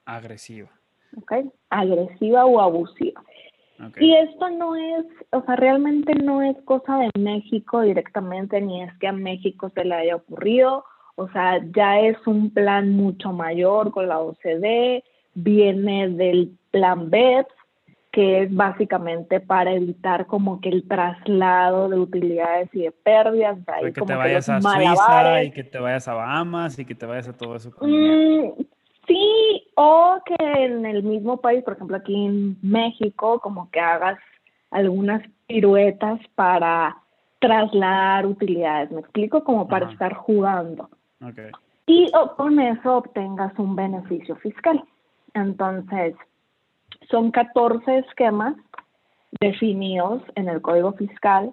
Agresiva. 0.05 0.69
¿Ok? 1.17 1.33
Agresiva 1.71 2.45
o 2.45 2.61
abusiva. 2.61 3.23
Y 3.99 4.15
esto 4.15 4.49
no 4.51 4.77
es, 4.77 5.05
o 5.31 5.43
sea, 5.43 5.57
realmente 5.57 6.15
no 6.15 6.43
es 6.43 6.57
cosa 6.65 6.99
de 6.99 7.11
México 7.19 7.81
directamente, 7.81 8.61
ni 8.61 8.83
es 8.83 8.93
que 8.99 9.09
a 9.09 9.13
México 9.13 9.71
se 9.75 9.85
le 9.85 9.95
haya 9.95 10.17
ocurrido, 10.17 10.85
o 11.17 11.29
sea, 11.31 11.61
ya 11.75 12.01
es 12.01 12.17
un 12.27 12.51
plan 12.51 12.95
mucho 12.95 13.33
mayor 13.33 13.91
con 13.91 14.09
la 14.09 14.21
OCDE, 14.21 15.05
viene 15.35 16.09
del 16.09 16.57
plan 16.71 17.11
BEPS, 17.11 17.53
que 18.13 18.43
es 18.43 18.55
básicamente 18.55 19.41
para 19.41 19.73
evitar 19.73 20.27
como 20.27 20.61
que 20.61 20.69
el 20.69 20.87
traslado 20.87 21.89
de 21.89 21.99
utilidades 21.99 22.69
y 22.75 22.83
de 22.83 22.93
pérdidas. 22.93 23.59
que 23.95 24.03
te 24.03 24.15
vayas 24.15 24.49
a 24.51 24.61
Suiza 24.61 25.43
y 25.43 25.51
que 25.51 25.65
te 25.65 25.79
vayas 25.79 26.07
a 26.09 26.15
Bahamas 26.15 26.79
y 26.79 26.85
que 26.85 26.95
te 26.95 27.07
vayas 27.07 27.29
a 27.29 27.33
todo 27.33 27.57
eso. 27.57 27.73
Mm, 27.81 28.63
sí, 29.13 29.65
o 29.75 30.19
que 30.25 30.37
en 30.41 30.87
el 30.87 31.03
mismo 31.03 31.37
país, 31.39 31.63
por 31.65 31.75
ejemplo 31.75 31.97
aquí 31.97 32.15
en 32.15 32.57
México, 32.63 33.41
como 33.41 33.71
que 33.71 33.81
hagas 33.81 34.19
algunas 34.71 35.23
piruetas 35.47 36.21
para 36.35 36.97
trasladar 37.41 38.27
utilidades, 38.27 38.91
me 38.91 39.01
explico, 39.01 39.45
como 39.45 39.67
para 39.69 39.91
estar 39.91 40.15
jugando. 40.15 40.89
Y 41.87 42.11
con 42.37 42.61
eso 42.61 42.99
obtengas 42.99 43.53
un 43.59 43.75
beneficio 43.75 44.37
fiscal. 44.37 44.83
Entonces, 45.35 46.15
son 47.11 47.31
14 47.33 47.99
esquemas 47.99 48.55
definidos 49.41 50.23
en 50.37 50.49
el 50.49 50.63
Código 50.63 50.93
Fiscal 50.93 51.53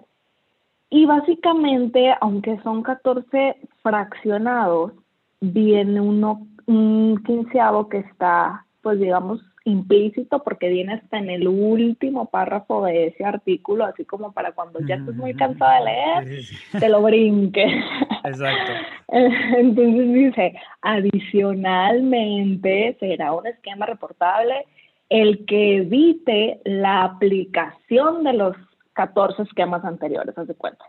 y 0.90 1.06
básicamente, 1.06 2.14
aunque 2.20 2.60
son 2.62 2.82
14 2.82 3.56
fraccionados, 3.82 4.92
viene 5.40 6.00
uno, 6.00 6.46
un 6.70 7.22
quinceavo 7.24 7.88
que 7.88 7.98
está, 7.98 8.64
pues 8.82 9.00
digamos, 9.00 9.40
implícito 9.64 10.42
porque 10.42 10.68
viene 10.68 10.94
hasta 10.94 11.18
en 11.18 11.30
el 11.30 11.46
último 11.48 12.30
párrafo 12.30 12.84
de 12.84 13.08
ese 13.08 13.24
artículo, 13.24 13.84
así 13.84 14.04
como 14.04 14.30
para 14.32 14.52
cuando 14.52 14.78
ya 14.80 14.94
estés 14.96 15.16
muy 15.16 15.34
cansado 15.34 15.72
de 15.72 15.84
leer, 15.90 16.44
te 16.78 16.88
lo 16.88 17.02
brinque. 17.02 17.64
Exacto. 18.24 18.72
Entonces 19.08 20.14
dice, 20.14 20.54
adicionalmente 20.82 22.96
será 23.00 23.32
un 23.32 23.46
esquema 23.46 23.86
reportable 23.86 24.66
el 25.08 25.44
que 25.44 25.78
evite 25.78 26.60
la 26.64 27.02
aplicación 27.04 28.24
de 28.24 28.32
los 28.32 28.56
14 28.92 29.42
esquemas 29.42 29.84
anteriores, 29.84 30.38
haz 30.38 30.46
de 30.46 30.54
cuenta. 30.54 30.84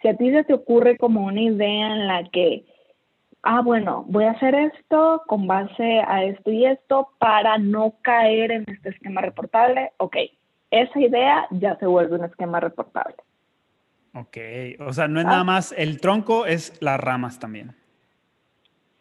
Si 0.00 0.08
a 0.08 0.16
ti 0.16 0.30
se 0.30 0.44
te 0.44 0.54
ocurre 0.54 0.96
como 0.96 1.26
una 1.26 1.42
idea 1.42 1.94
en 1.94 2.06
la 2.06 2.24
que, 2.30 2.64
ah, 3.44 3.60
bueno, 3.62 4.04
voy 4.08 4.24
a 4.24 4.32
hacer 4.32 4.54
esto 4.54 5.22
con 5.26 5.46
base 5.46 6.00
a 6.06 6.24
esto 6.24 6.50
y 6.50 6.66
esto 6.66 7.08
para 7.18 7.58
no 7.58 7.94
caer 8.02 8.50
en 8.50 8.64
este 8.66 8.90
esquema 8.90 9.20
reportable, 9.20 9.92
ok, 9.98 10.16
esa 10.70 10.98
idea 10.98 11.46
ya 11.50 11.76
se 11.76 11.86
vuelve 11.86 12.16
un 12.16 12.24
esquema 12.24 12.60
reportable. 12.60 13.16
Ok, 14.14 14.36
o 14.80 14.92
sea, 14.92 15.08
no 15.08 15.20
es 15.20 15.26
nada 15.26 15.44
más 15.44 15.72
el 15.76 16.00
tronco, 16.00 16.46
es 16.46 16.80
las 16.80 17.00
ramas 17.00 17.38
también. 17.38 17.74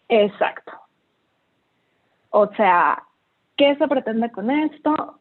Exacto. 0.09 0.71
O 2.31 2.47
sea, 2.55 3.03
¿Qué 3.57 3.75
se 3.75 3.87
pretende 3.87 4.31
con 4.31 4.49
esto? 4.49 5.19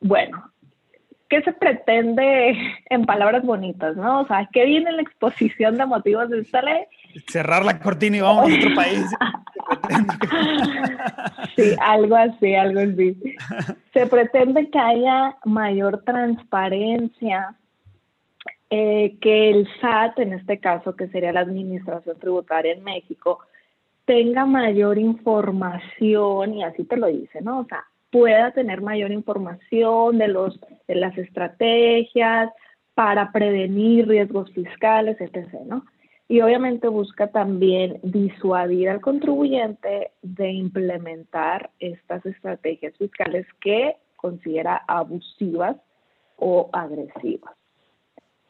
Bueno, 0.00 0.50
¿qué 1.28 1.42
se 1.42 1.52
pretende 1.52 2.56
en 2.90 3.04
palabras 3.04 3.44
bonitas, 3.44 3.96
no? 3.96 4.22
O 4.22 4.26
sea, 4.26 4.48
¿qué 4.52 4.64
viene 4.64 4.90
en 4.90 4.96
la 4.96 5.02
exposición 5.02 5.76
de 5.76 5.86
motivos 5.86 6.28
de 6.30 6.40
esta 6.40 6.62
ley? 6.62 6.84
Cerrar 7.28 7.64
la 7.64 7.78
cortina 7.78 8.16
y 8.16 8.20
vamos 8.20 8.50
a 8.50 8.56
otro 8.56 8.74
país. 8.74 9.06
sí, 11.56 11.74
algo 11.80 12.16
así, 12.16 12.54
algo 12.54 12.80
así. 12.80 13.16
Se 13.92 14.06
pretende 14.06 14.70
que 14.70 14.78
haya 14.78 15.36
mayor 15.44 16.02
transparencia, 16.04 17.54
eh, 18.70 19.16
que 19.20 19.50
el 19.50 19.68
SAT, 19.80 20.18
en 20.20 20.34
este 20.34 20.58
caso, 20.58 20.94
que 20.94 21.08
sería 21.08 21.32
la 21.32 21.40
Administración 21.40 22.18
Tributaria 22.18 22.72
en 22.72 22.84
México, 22.84 23.40
tenga 24.04 24.46
mayor 24.46 24.98
información, 24.98 26.54
y 26.54 26.62
así 26.62 26.84
te 26.84 26.96
lo 26.96 27.08
dice, 27.08 27.40
¿no? 27.40 27.60
O 27.60 27.64
sea, 27.64 27.84
pueda 28.10 28.52
tener 28.52 28.80
mayor 28.80 29.12
información 29.12 30.18
de, 30.18 30.28
los, 30.28 30.58
de 30.86 30.94
las 30.94 31.16
estrategias 31.18 32.50
para 32.94 33.30
prevenir 33.32 34.08
riesgos 34.08 34.50
fiscales, 34.52 35.20
etc., 35.20 35.54
¿no? 35.66 35.84
Y 36.30 36.42
obviamente 36.42 36.88
busca 36.88 37.28
también 37.28 38.00
disuadir 38.02 38.90
al 38.90 39.00
contribuyente 39.00 40.10
de 40.20 40.50
implementar 40.50 41.70
estas 41.80 42.24
estrategias 42.26 42.94
fiscales 42.98 43.46
que 43.60 43.96
considera 44.16 44.82
abusivas 44.86 45.76
o 46.36 46.68
agresivas. 46.72 47.54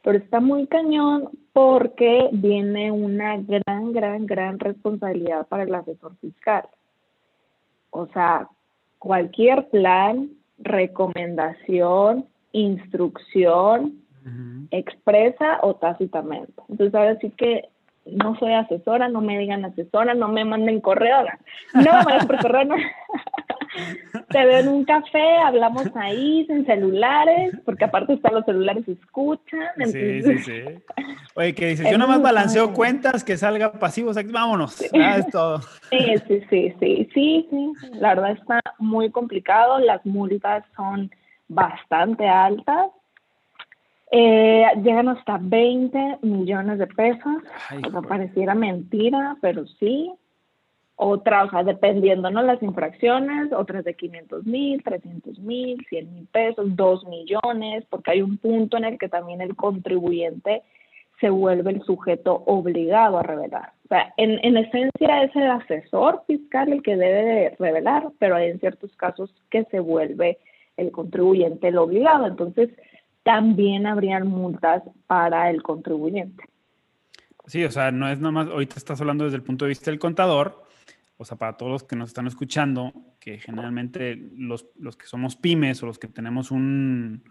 Pero 0.02 0.18
está 0.18 0.40
muy 0.40 0.66
cañón 0.66 1.30
porque 1.52 2.30
viene 2.32 2.90
una 2.90 3.36
gran, 3.36 3.92
gran, 3.92 4.26
gran 4.26 4.58
responsabilidad 4.58 5.46
para 5.46 5.64
el 5.64 5.74
asesor 5.74 6.16
fiscal. 6.16 6.68
O 7.90 8.06
sea, 8.08 8.48
cualquier 8.98 9.68
plan, 9.68 10.30
recomendación, 10.58 12.26
instrucción, 12.52 13.94
expresa 14.70 15.58
o 15.62 15.74
tácitamente. 15.74 16.52
Entonces 16.68 16.94
ahora 16.94 17.18
sí 17.20 17.30
que 17.30 17.68
no 18.04 18.38
soy 18.38 18.52
asesora, 18.52 19.08
no 19.08 19.20
me 19.20 19.38
digan 19.38 19.64
asesora, 19.64 20.14
no 20.14 20.28
me 20.28 20.44
manden 20.44 20.80
correo, 20.80 21.22
no 21.74 21.82
me 21.82 21.92
manden 22.04 22.26
por 22.26 22.38
correo, 22.40 22.64
no. 22.64 22.76
te 24.30 24.44
veo 24.44 24.58
en 24.58 24.68
un 24.68 24.84
café, 24.84 25.36
hablamos 25.38 25.86
ahí 25.94 26.44
sin 26.46 26.64
celulares, 26.66 27.52
porque 27.64 27.84
aparte 27.84 28.14
están 28.14 28.34
los 28.34 28.44
celulares 28.44 28.86
escuchan. 28.88 29.68
Sí, 29.86 30.22
sí, 30.22 30.38
sí. 30.38 30.62
Oye, 31.34 31.54
¿qué 31.54 31.68
dices? 31.68 31.86
Yo 31.90 31.98
nada 31.98 32.12
más 32.12 32.22
balanceo 32.22 32.72
cuentas, 32.72 33.24
que 33.24 33.36
salga 33.36 33.72
pasivo, 33.72 34.12
vámonos. 34.32 34.80
es 34.80 35.26
todo. 35.30 35.60
Sí, 35.90 35.98
sí, 36.28 36.42
sí, 36.50 36.74
sí, 36.78 37.08
sí, 37.14 37.48
sí. 37.50 37.72
La 37.92 38.10
verdad 38.10 38.32
está 38.32 38.60
muy 38.78 39.10
complicado, 39.10 39.78
las 39.78 40.04
multas 40.04 40.62
son 40.76 41.10
bastante 41.48 42.28
altas. 42.28 42.88
Eh, 44.10 44.66
llegan 44.82 45.08
hasta 45.08 45.38
20 45.40 46.18
millones 46.22 46.78
de 46.78 46.86
pesos. 46.88 47.42
No 47.90 48.02
pareciera 48.02 48.54
mentira, 48.54 49.36
pero 49.40 49.66
sí 49.78 50.12
otras, 51.00 51.46
o 51.46 51.50
sea, 51.50 51.62
dependiendo, 51.62 52.28
¿no? 52.28 52.42
Las 52.42 52.60
infracciones, 52.60 53.52
otras 53.52 53.84
de 53.84 53.94
500 53.94 54.44
mil, 54.44 54.82
300 54.82 55.38
mil, 55.38 55.86
100 55.88 56.12
mil 56.12 56.26
pesos, 56.26 56.74
2 56.74 57.06
millones, 57.06 57.84
porque 57.88 58.10
hay 58.10 58.22
un 58.22 58.36
punto 58.36 58.76
en 58.76 58.84
el 58.84 58.98
que 58.98 59.08
también 59.08 59.40
el 59.40 59.54
contribuyente 59.54 60.62
se 61.20 61.30
vuelve 61.30 61.70
el 61.70 61.82
sujeto 61.82 62.42
obligado 62.46 63.18
a 63.18 63.22
revelar. 63.22 63.72
O 63.84 63.88
sea, 63.88 64.12
en, 64.16 64.44
en 64.44 64.56
esencia 64.56 65.22
es 65.22 65.34
el 65.36 65.48
asesor 65.48 66.24
fiscal 66.26 66.72
el 66.72 66.82
que 66.82 66.96
debe 66.96 67.22
de 67.22 67.56
revelar, 67.60 68.08
pero 68.18 68.34
hay 68.34 68.50
en 68.50 68.58
ciertos 68.58 68.94
casos 68.96 69.32
que 69.50 69.64
se 69.66 69.78
vuelve 69.78 70.38
el 70.76 70.90
contribuyente 70.90 71.68
el 71.68 71.78
obligado. 71.78 72.26
Entonces, 72.26 72.70
también 73.22 73.86
habrían 73.86 74.26
multas 74.26 74.82
para 75.06 75.48
el 75.50 75.62
contribuyente. 75.62 76.42
Sí, 77.46 77.64
o 77.64 77.70
sea, 77.70 77.92
no 77.92 78.08
es 78.08 78.18
nomás, 78.18 78.48
ahorita 78.48 78.74
estás 78.76 79.00
hablando 79.00 79.24
desde 79.24 79.36
el 79.36 79.44
punto 79.44 79.64
de 79.64 79.70
vista 79.70 79.92
del 79.92 80.00
contador, 80.00 80.66
o 81.18 81.24
sea, 81.24 81.36
para 81.36 81.56
todos 81.56 81.72
los 81.72 81.84
que 81.84 81.96
nos 81.96 82.10
están 82.10 82.28
escuchando, 82.28 82.92
que 83.18 83.38
generalmente 83.38 84.16
los, 84.36 84.64
que 84.96 85.06
somos 85.06 85.34
pymes 85.34 85.82
o 85.82 85.86
los 85.86 85.98
que 85.98 86.06
tenemos 86.06 86.52
un, 86.52 87.24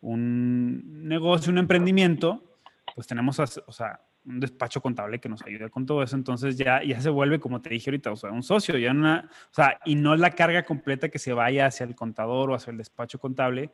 un 0.00 1.06
negocio, 1.06 1.52
un 1.52 1.58
emprendimiento, 1.58 2.58
pues 2.94 3.06
tenemos, 3.06 3.38
o 3.38 3.72
sea, 3.72 4.00
un 4.24 4.40
despacho 4.40 4.80
contable 4.80 5.20
que 5.20 5.28
nos 5.28 5.42
ayuda 5.42 5.68
con 5.68 5.84
todo 5.84 6.02
eso, 6.02 6.16
entonces 6.16 6.56
ya, 6.56 6.82
ya 6.82 6.98
se 6.98 7.10
vuelve, 7.10 7.38
como 7.38 7.60
te 7.60 7.68
dije 7.68 7.90
ahorita, 7.90 8.10
o 8.10 8.16
sea, 8.16 8.30
un 8.32 8.42
socio, 8.42 8.78
ya 8.78 8.90
una, 8.90 9.28
o 9.50 9.54
sea, 9.54 9.80
y 9.84 9.96
no 9.96 10.14
es 10.14 10.20
la 10.20 10.30
carga 10.30 10.64
completa 10.64 11.10
que 11.10 11.18
se 11.18 11.34
vaya 11.34 11.66
hacia 11.66 11.84
el 11.84 11.94
contador 11.94 12.50
o 12.50 12.54
hacia 12.54 12.70
el 12.70 12.78
despacho 12.78 13.18
contable, 13.18 13.70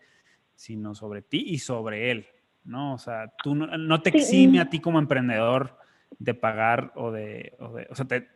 sino 0.56 0.96
sobre 0.96 1.22
ti 1.22 1.44
y 1.46 1.58
sobre 1.58 2.10
él, 2.10 2.26
¿no? 2.64 2.94
O 2.94 2.98
sea, 2.98 3.32
tú 3.42 3.54
no, 3.54 4.02
te 4.02 4.10
exime 4.10 4.60
a 4.60 4.68
ti 4.68 4.80
como 4.80 4.98
emprendedor 4.98 5.78
de 6.18 6.34
pagar 6.34 6.92
o 6.96 7.12
de, 7.12 7.54
o, 7.60 7.72
de, 7.74 7.86
o 7.88 7.94
sea, 7.94 8.06
te, 8.06 8.28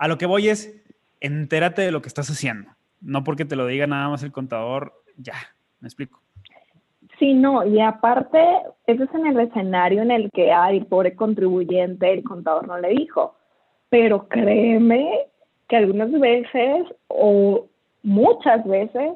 a 0.00 0.08
lo 0.08 0.16
que 0.16 0.24
voy 0.24 0.48
es, 0.48 0.82
entérate 1.20 1.82
de 1.82 1.92
lo 1.92 2.00
que 2.00 2.08
estás 2.08 2.30
haciendo. 2.30 2.70
No 3.02 3.22
porque 3.22 3.44
te 3.44 3.54
lo 3.54 3.66
diga 3.66 3.86
nada 3.86 4.08
más 4.08 4.22
el 4.22 4.32
contador, 4.32 4.94
ya, 5.18 5.34
me 5.78 5.88
explico. 5.88 6.20
Sí, 7.18 7.34
no, 7.34 7.66
y 7.66 7.80
aparte, 7.82 8.38
eso 8.86 9.04
es 9.04 9.14
en 9.14 9.26
el 9.26 9.38
escenario 9.40 10.00
en 10.00 10.10
el 10.10 10.30
que, 10.30 10.52
hay 10.52 10.80
pobre 10.84 11.14
contribuyente, 11.14 12.10
el 12.14 12.24
contador 12.24 12.66
no 12.66 12.78
le 12.78 12.88
dijo. 12.88 13.36
Pero 13.90 14.26
créeme 14.26 15.26
que 15.68 15.76
algunas 15.76 16.10
veces 16.12 16.86
o 17.08 17.66
muchas 18.02 18.66
veces 18.66 19.12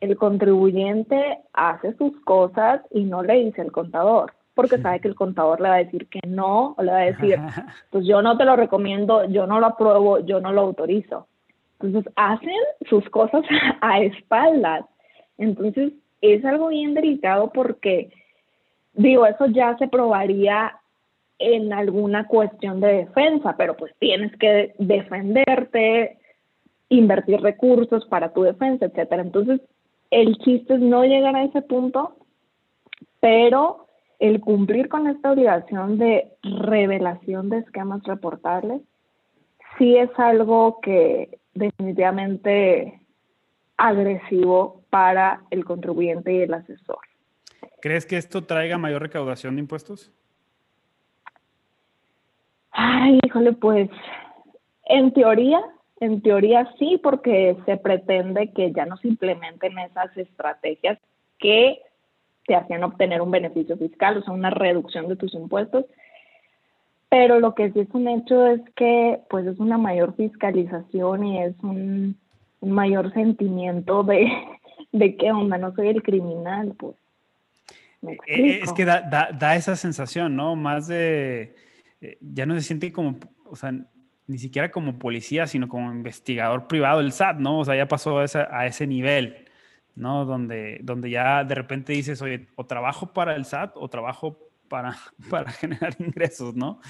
el 0.00 0.16
contribuyente 0.16 1.40
hace 1.52 1.94
sus 1.94 2.12
cosas 2.20 2.80
y 2.92 3.02
no 3.02 3.24
le 3.24 3.44
dice 3.44 3.62
el 3.62 3.72
contador 3.72 4.32
porque 4.58 4.78
sabe 4.78 4.98
que 4.98 5.06
el 5.06 5.14
contador 5.14 5.60
le 5.60 5.68
va 5.68 5.76
a 5.76 5.84
decir 5.84 6.08
que 6.08 6.18
no, 6.26 6.74
o 6.76 6.82
le 6.82 6.90
va 6.90 6.98
a 6.98 7.12
decir, 7.12 7.38
pues 7.90 8.04
yo 8.04 8.22
no 8.22 8.36
te 8.36 8.44
lo 8.44 8.56
recomiendo, 8.56 9.24
yo 9.26 9.46
no 9.46 9.60
lo 9.60 9.66
apruebo, 9.66 10.18
yo 10.18 10.40
no 10.40 10.50
lo 10.50 10.62
autorizo. 10.62 11.28
Entonces 11.78 12.12
hacen 12.16 12.58
sus 12.90 13.08
cosas 13.08 13.44
a 13.80 14.00
espaldas. 14.00 14.84
Entonces 15.38 15.92
es 16.22 16.44
algo 16.44 16.70
bien 16.70 16.94
delicado 16.94 17.52
porque, 17.54 18.10
digo, 18.94 19.26
eso 19.26 19.46
ya 19.46 19.78
se 19.78 19.86
probaría 19.86 20.76
en 21.38 21.72
alguna 21.72 22.26
cuestión 22.26 22.80
de 22.80 23.06
defensa, 23.06 23.54
pero 23.56 23.76
pues 23.76 23.94
tienes 24.00 24.36
que 24.38 24.74
defenderte, 24.80 26.18
invertir 26.88 27.40
recursos 27.42 28.04
para 28.06 28.32
tu 28.32 28.42
defensa, 28.42 28.86
etcétera. 28.86 29.22
Entonces, 29.22 29.60
el 30.10 30.36
chiste 30.38 30.74
es 30.74 30.80
no 30.80 31.04
llegar 31.04 31.36
a 31.36 31.44
ese 31.44 31.62
punto, 31.62 32.16
pero 33.20 33.87
el 34.18 34.40
cumplir 34.40 34.88
con 34.88 35.06
esta 35.06 35.32
obligación 35.32 35.98
de 35.98 36.32
revelación 36.42 37.48
de 37.48 37.58
esquemas 37.58 38.02
reportables 38.04 38.82
sí 39.78 39.96
es 39.96 40.10
algo 40.18 40.80
que 40.80 41.38
definitivamente 41.54 43.00
agresivo 43.76 44.82
para 44.90 45.42
el 45.50 45.64
contribuyente 45.64 46.32
y 46.32 46.40
el 46.40 46.54
asesor. 46.54 46.98
¿Crees 47.80 48.06
que 48.06 48.16
esto 48.16 48.44
traiga 48.44 48.76
mayor 48.76 49.02
recaudación 49.02 49.54
de 49.54 49.60
impuestos? 49.60 50.12
Ay, 52.72 53.20
híjole, 53.24 53.52
pues 53.52 53.88
en 54.86 55.12
teoría, 55.12 55.60
en 56.00 56.22
teoría 56.22 56.68
sí, 56.78 56.98
porque 57.02 57.56
se 57.66 57.76
pretende 57.76 58.52
que 58.52 58.72
ya 58.72 58.84
no 58.84 58.96
se 58.96 59.08
implementen 59.08 59.78
esas 59.78 60.16
estrategias 60.16 60.98
que 61.38 61.80
te 62.48 62.56
hacían 62.56 62.82
obtener 62.82 63.20
un 63.20 63.30
beneficio 63.30 63.76
fiscal, 63.76 64.16
o 64.16 64.22
sea, 64.22 64.32
una 64.32 64.50
reducción 64.50 65.06
de 65.06 65.16
tus 65.16 65.34
impuestos. 65.34 65.84
Pero 67.10 67.38
lo 67.38 67.54
que 67.54 67.70
sí 67.70 67.80
es 67.80 67.88
un 67.92 68.08
hecho 68.08 68.46
es 68.46 68.60
que 68.74 69.20
pues 69.30 69.46
es 69.46 69.58
una 69.58 69.78
mayor 69.78 70.16
fiscalización 70.16 71.24
y 71.24 71.42
es 71.42 71.54
un, 71.62 72.16
mayor 72.60 73.12
sentimiento 73.12 74.02
de, 74.02 74.30
de 74.92 75.16
qué 75.16 75.30
onda, 75.30 75.58
no 75.58 75.72
soy 75.74 75.88
el 75.88 76.02
criminal, 76.02 76.74
pues. 76.76 76.96
Eh, 78.02 78.16
eh, 78.26 78.60
es 78.62 78.72
que 78.72 78.84
da, 78.84 79.00
da, 79.02 79.30
da, 79.32 79.56
esa 79.56 79.76
sensación, 79.76 80.36
¿no? 80.36 80.56
Más 80.56 80.86
de, 80.86 81.54
eh, 82.00 82.18
ya 82.20 82.46
no 82.46 82.54
se 82.54 82.62
siente 82.62 82.92
como, 82.92 83.16
o 83.44 83.56
sea, 83.56 83.72
ni 84.26 84.38
siquiera 84.38 84.70
como 84.70 84.98
policía, 84.98 85.46
sino 85.46 85.68
como 85.68 85.90
investigador 85.92 86.66
privado 86.68 87.00
del 87.00 87.12
SAT, 87.12 87.38
¿no? 87.38 87.60
O 87.60 87.64
sea, 87.64 87.74
ya 87.76 87.88
pasó 87.88 88.18
a, 88.18 88.24
a 88.50 88.66
ese 88.66 88.86
nivel, 88.86 89.47
¿no? 89.98 90.24
Donde, 90.24 90.78
donde 90.82 91.10
ya 91.10 91.44
de 91.44 91.54
repente 91.54 91.92
dices, 91.92 92.22
oye, 92.22 92.46
o 92.54 92.64
trabajo 92.64 93.12
para 93.12 93.34
el 93.34 93.44
SAT 93.44 93.72
o 93.74 93.88
trabajo 93.88 94.38
para, 94.68 94.96
para 95.30 95.50
generar 95.50 95.96
ingresos, 95.98 96.54
¿no? 96.54 96.80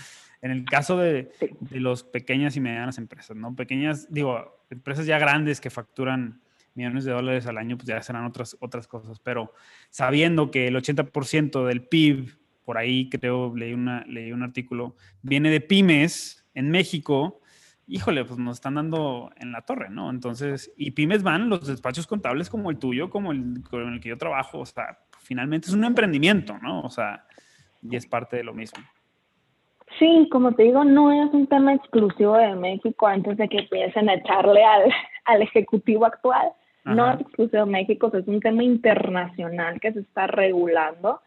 En 0.40 0.52
el 0.52 0.64
caso 0.64 0.96
de, 0.96 1.32
de 1.60 1.80
las 1.80 2.04
pequeñas 2.04 2.56
y 2.56 2.60
medianas 2.60 2.98
empresas, 2.98 3.36
¿no? 3.36 3.56
Pequeñas, 3.56 4.12
digo, 4.12 4.62
empresas 4.70 5.06
ya 5.06 5.18
grandes 5.18 5.60
que 5.60 5.70
facturan 5.70 6.40
millones 6.74 7.04
de 7.04 7.12
dólares 7.12 7.46
al 7.46 7.58
año, 7.58 7.76
pues 7.76 7.88
ya 7.88 8.00
serán 8.02 8.24
otras, 8.24 8.56
otras 8.60 8.86
cosas, 8.86 9.18
pero 9.18 9.52
sabiendo 9.90 10.52
que 10.52 10.68
el 10.68 10.76
80% 10.76 11.66
del 11.66 11.82
PIB, 11.82 12.38
por 12.64 12.78
ahí 12.78 13.08
creo, 13.08 13.52
leí, 13.56 13.72
una, 13.72 14.04
leí 14.06 14.30
un 14.30 14.44
artículo, 14.44 14.94
viene 15.22 15.50
de 15.50 15.60
pymes 15.60 16.46
en 16.54 16.70
México, 16.70 17.40
híjole, 17.88 18.24
pues 18.24 18.38
nos 18.38 18.56
están 18.56 18.74
dando 18.74 19.30
en 19.36 19.50
la 19.50 19.62
torre, 19.62 19.88
¿no? 19.90 20.10
Entonces, 20.10 20.72
y 20.76 20.92
pymes 20.92 21.22
van 21.22 21.48
los 21.48 21.66
despachos 21.66 22.06
contables 22.06 22.50
como 22.50 22.70
el 22.70 22.78
tuyo, 22.78 23.10
como 23.10 23.32
el 23.32 23.62
con 23.68 23.92
el 23.92 24.00
que 24.00 24.10
yo 24.10 24.18
trabajo, 24.18 24.60
o 24.60 24.66
sea, 24.66 24.98
finalmente 25.20 25.68
es 25.68 25.74
un 25.74 25.84
emprendimiento, 25.84 26.58
¿no? 26.58 26.82
O 26.82 26.90
sea, 26.90 27.24
y 27.82 27.96
es 27.96 28.06
parte 28.06 28.36
de 28.36 28.44
lo 28.44 28.54
mismo. 28.54 28.84
Sí, 29.98 30.28
como 30.30 30.52
te 30.52 30.64
digo, 30.64 30.84
no 30.84 31.10
es 31.10 31.32
un 31.32 31.46
tema 31.46 31.74
exclusivo 31.74 32.36
de 32.36 32.54
México 32.54 33.06
antes 33.06 33.36
de 33.38 33.48
que 33.48 33.60
empiecen 33.60 34.08
a 34.08 34.14
echarle 34.14 34.62
al, 34.62 34.92
al 35.24 35.42
ejecutivo 35.42 36.04
actual. 36.04 36.52
No 36.84 37.10
es 37.12 37.20
exclusivo 37.20 37.66
de 37.66 37.70
México, 37.70 38.10
es 38.14 38.26
un 38.26 38.40
tema 38.40 38.64
internacional 38.64 39.78
que 39.78 39.92
se 39.92 40.00
está 40.00 40.26
regulando. 40.26 41.20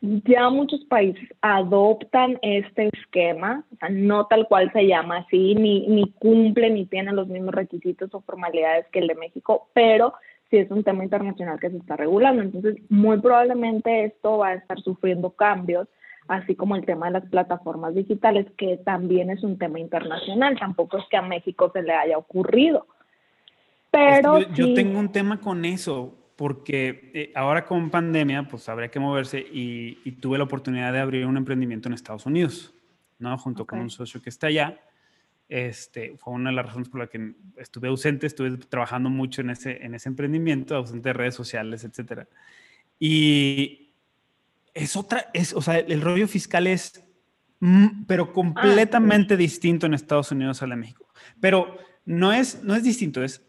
Ya 0.00 0.50
muchos 0.50 0.84
países 0.84 1.26
adoptan 1.40 2.38
este 2.42 2.90
esquema, 2.92 3.64
o 3.72 3.76
sea, 3.76 3.88
no 3.88 4.26
tal 4.26 4.46
cual 4.48 4.70
se 4.72 4.86
llama 4.86 5.18
así, 5.18 5.54
ni, 5.54 5.86
ni 5.86 6.12
cumple 6.12 6.68
ni 6.70 6.84
tiene 6.84 7.12
los 7.12 7.28
mismos 7.28 7.54
requisitos 7.54 8.12
o 8.12 8.20
formalidades 8.20 8.86
que 8.92 8.98
el 8.98 9.06
de 9.06 9.14
México, 9.14 9.68
pero 9.72 10.12
sí 10.50 10.58
es 10.58 10.70
un 10.70 10.84
tema 10.84 11.04
internacional 11.04 11.58
que 11.58 11.70
se 11.70 11.78
está 11.78 11.96
regulando. 11.96 12.42
Entonces, 12.42 12.76
muy 12.88 13.18
probablemente 13.20 14.04
esto 14.04 14.38
va 14.38 14.48
a 14.48 14.54
estar 14.54 14.80
sufriendo 14.80 15.30
cambios, 15.30 15.88
así 16.28 16.54
como 16.54 16.76
el 16.76 16.84
tema 16.84 17.06
de 17.06 17.12
las 17.12 17.26
plataformas 17.26 17.94
digitales, 17.94 18.46
que 18.56 18.76
también 18.78 19.30
es 19.30 19.42
un 19.42 19.58
tema 19.58 19.80
internacional. 19.80 20.58
Tampoco 20.58 20.98
es 20.98 21.04
que 21.10 21.16
a 21.16 21.22
México 21.22 21.70
se 21.72 21.82
le 21.82 21.92
haya 21.92 22.18
ocurrido. 22.18 22.86
Pero 23.90 24.40
yo, 24.40 24.74
tengo 24.74 24.98
un 24.98 25.12
tema 25.12 25.40
con 25.40 25.64
eso, 25.64 26.14
porque 26.36 27.10
eh, 27.14 27.32
ahora 27.34 27.64
con 27.64 27.90
pandemia, 27.90 28.48
pues 28.48 28.68
habría 28.68 28.90
que 28.90 28.98
moverse 28.98 29.38
y, 29.38 29.94
tuve 30.20 30.38
la 30.38 30.44
oportunidad 30.44 30.92
de 30.92 30.98
abrir 31.00 31.26
un 31.26 31.36
emprendimiento 31.36 31.88
en 31.88 31.94
Estados 31.94 32.26
Unidos, 32.26 32.74
¿no? 33.18 33.36
Junto 33.38 33.66
con 33.66 33.78
un 33.78 33.90
socio 33.90 34.20
que 34.20 34.30
está 34.30 34.48
allá. 34.48 34.80
Este, 35.48 36.16
fue 36.16 36.32
una 36.32 36.50
de 36.50 36.56
las 36.56 36.66
razones 36.66 36.88
por 36.88 37.00
las 37.00 37.10
que 37.10 37.34
estuve 37.58 37.88
ausente, 37.88 38.26
estuve 38.26 38.56
trabajando 38.56 39.10
mucho 39.10 39.42
en 39.42 39.50
ese, 39.50 39.84
en 39.84 39.94
ese 39.94 40.08
emprendimiento, 40.08 40.74
ausente 40.74 41.10
de 41.10 41.12
redes 41.12 41.34
sociales, 41.34 41.84
etcétera. 41.84 42.26
Y 42.98 43.92
es 44.72 44.96
otra, 44.96 45.30
es, 45.34 45.52
o 45.52 45.60
sea, 45.60 45.78
el 45.78 46.00
rollo 46.00 46.26
fiscal 46.26 46.66
es, 46.66 47.04
mm, 47.60 48.04
pero 48.06 48.32
completamente 48.32 49.36
distinto 49.36 49.86
en 49.86 49.94
Estados 49.94 50.32
Unidos 50.32 50.62
a 50.62 50.66
la 50.66 50.74
de 50.74 50.80
México. 50.80 51.06
Pero 51.40 51.78
no 52.04 52.32
es, 52.32 52.62
no 52.64 52.74
es 52.74 52.82
distinto, 52.82 53.22
es 53.22 53.42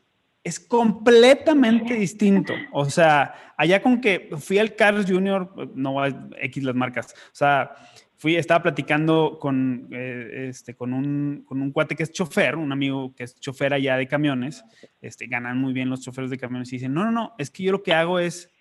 es 0.46 0.60
completamente 0.60 1.96
distinto. 1.96 2.54
O 2.72 2.88
sea, 2.88 3.54
allá 3.58 3.82
con 3.82 4.00
que 4.00 4.30
fui 4.38 4.60
al 4.60 4.76
Carlos 4.76 5.08
Jr., 5.10 5.72
no 5.74 6.02
a 6.02 6.08
X 6.40 6.64
las 6.64 6.76
marcas, 6.76 7.14
o 7.14 7.36
sea, 7.36 7.72
fui, 8.16 8.36
estaba 8.36 8.62
platicando 8.62 9.40
con, 9.42 9.90
eh, 9.92 10.46
este, 10.50 10.76
con, 10.76 10.94
un, 10.94 11.44
con 11.48 11.64
un 11.64 11.72
cuate 11.72 11.96
que 11.96 12.04
es 12.04 12.12
chofer, 12.12 12.58
un 12.58 12.72
amigo 12.72 13.16
que 13.16 13.24
es 13.24 13.40
chofer 13.40 13.74
allá 13.74 13.98
de 13.98 14.08
camiones, 14.08 14.64
este, 15.02 15.26
ganan 15.26 15.58
muy 15.58 15.74
bien 15.74 15.90
los 15.90 16.02
choferes 16.02 16.30
de 16.30 16.38
camiones 16.38 16.72
y 16.72 16.76
dicen, 16.76 16.94
no, 16.94 17.04
no, 17.04 17.12
no, 17.12 17.34
es 17.40 17.50
que 17.50 17.64
yo 17.64 17.72
lo 17.72 17.82
que 17.82 17.94
hago 17.94 18.20
es, 18.20 18.54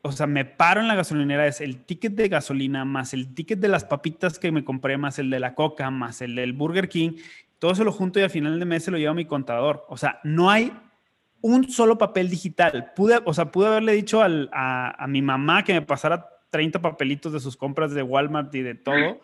o 0.00 0.12
sea, 0.12 0.26
me 0.26 0.46
paro 0.46 0.80
en 0.80 0.88
la 0.88 0.94
gasolinera, 0.94 1.46
es 1.46 1.60
el 1.60 1.84
ticket 1.84 2.14
de 2.14 2.28
gasolina, 2.28 2.86
más 2.86 3.12
el 3.12 3.34
ticket 3.34 3.58
de 3.58 3.68
las 3.68 3.84
papitas 3.84 4.38
que 4.38 4.50
me 4.50 4.64
compré, 4.64 4.96
más 4.96 5.18
el 5.18 5.28
de 5.28 5.40
la 5.40 5.54
coca, 5.54 5.90
más 5.90 6.22
el 6.22 6.36
del 6.36 6.54
Burger 6.54 6.88
King, 6.88 7.18
todo 7.58 7.72
eso 7.72 7.84
lo 7.84 7.92
junto 7.92 8.20
y 8.20 8.22
al 8.22 8.30
final 8.30 8.58
de 8.58 8.64
mes 8.64 8.84
se 8.84 8.90
lo 8.90 8.98
lleva 8.98 9.12
a 9.12 9.14
mi 9.14 9.24
contador. 9.24 9.84
O 9.88 9.96
sea, 9.96 10.20
no 10.24 10.50
hay 10.50 10.72
un 11.40 11.68
solo 11.70 11.96
papel 11.96 12.28
digital. 12.28 12.92
Pude, 12.94 13.20
o 13.24 13.32
sea, 13.32 13.50
pude 13.50 13.68
haberle 13.68 13.92
dicho 13.92 14.20
a, 14.22 15.06
mi 15.08 15.22
mamá 15.22 15.64
que 15.64 15.72
me 15.72 15.82
pasara 15.82 16.26
30 16.50 16.80
papelitos 16.80 17.32
de 17.32 17.40
sus 17.40 17.56
compras 17.56 17.92
de 17.92 18.02
Walmart 18.02 18.54
y 18.54 18.62
de 18.62 18.74
todo. 18.74 19.20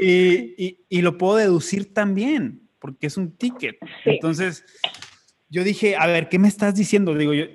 Y, 0.00 1.02
lo 1.02 1.18
puedo 1.18 1.36
deducir 1.36 1.92
también, 1.92 2.68
porque 2.78 3.06
es 3.06 3.16
un 3.16 3.36
ticket. 3.36 3.76
Entonces, 4.04 4.64
yo 5.48 5.64
dije, 5.64 5.96
a 5.96 6.06
ver, 6.06 6.28
¿qué 6.28 6.38
me 6.38 6.48
estás 6.48 6.74
diciendo? 6.74 7.14
Digo, 7.14 7.34
yo 7.34 7.46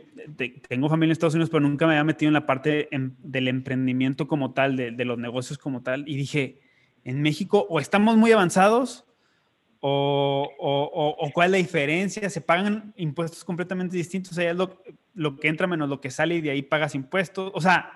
tengo 0.67 0.89
familia 0.89 1.08
en 1.08 1.12
Estados 1.13 1.34
Unidos, 1.34 1.50
pero 1.50 1.62
nunca 1.62 1.88
me 1.88 1.94
había 1.94 2.04
metido 2.04 2.30
en 2.30 2.34
la 2.34 2.46
parte 2.46 2.88
em, 2.94 3.15
del 3.20 3.48
emprendimiento 3.48 4.28
como 4.28 4.54
tal, 4.54 4.76
de, 4.76 4.91
de 4.91 5.06
los 5.06 5.17
negocios 5.17 5.58
como 5.58 5.82
tal. 5.82 6.08
Y 6.08 6.15
dije, 6.15 6.60
en 7.04 7.22
México 7.22 7.65
o 7.70 7.80
estamos 7.80 8.17
muy 8.17 8.32
avanzados 8.32 9.06
o, 9.82 10.48
o, 10.60 11.15
o, 11.20 11.32
cuál 11.32 11.48
es 11.48 11.52
la 11.52 11.58
diferencia? 11.58 12.30
¿Se 12.30 12.39
pagan 12.39 12.94
impuestos 12.96 13.44
completamente 13.44 13.98
distintos? 13.98 14.36
Sea, 14.36 14.52
es 14.52 14.56
lo, 14.56 14.82
lo, 15.15 15.38
que 15.38 15.48
entra 15.48 15.67
menos 15.67 15.89
lo 15.89 16.00
que 16.00 16.12
sale 16.12 16.36
y 16.36 16.41
de 16.41 16.52
ahí 16.52 16.62
pagas 16.62 16.94
impuestos. 16.94 17.52
O 17.56 17.60
sea, 17.60 17.91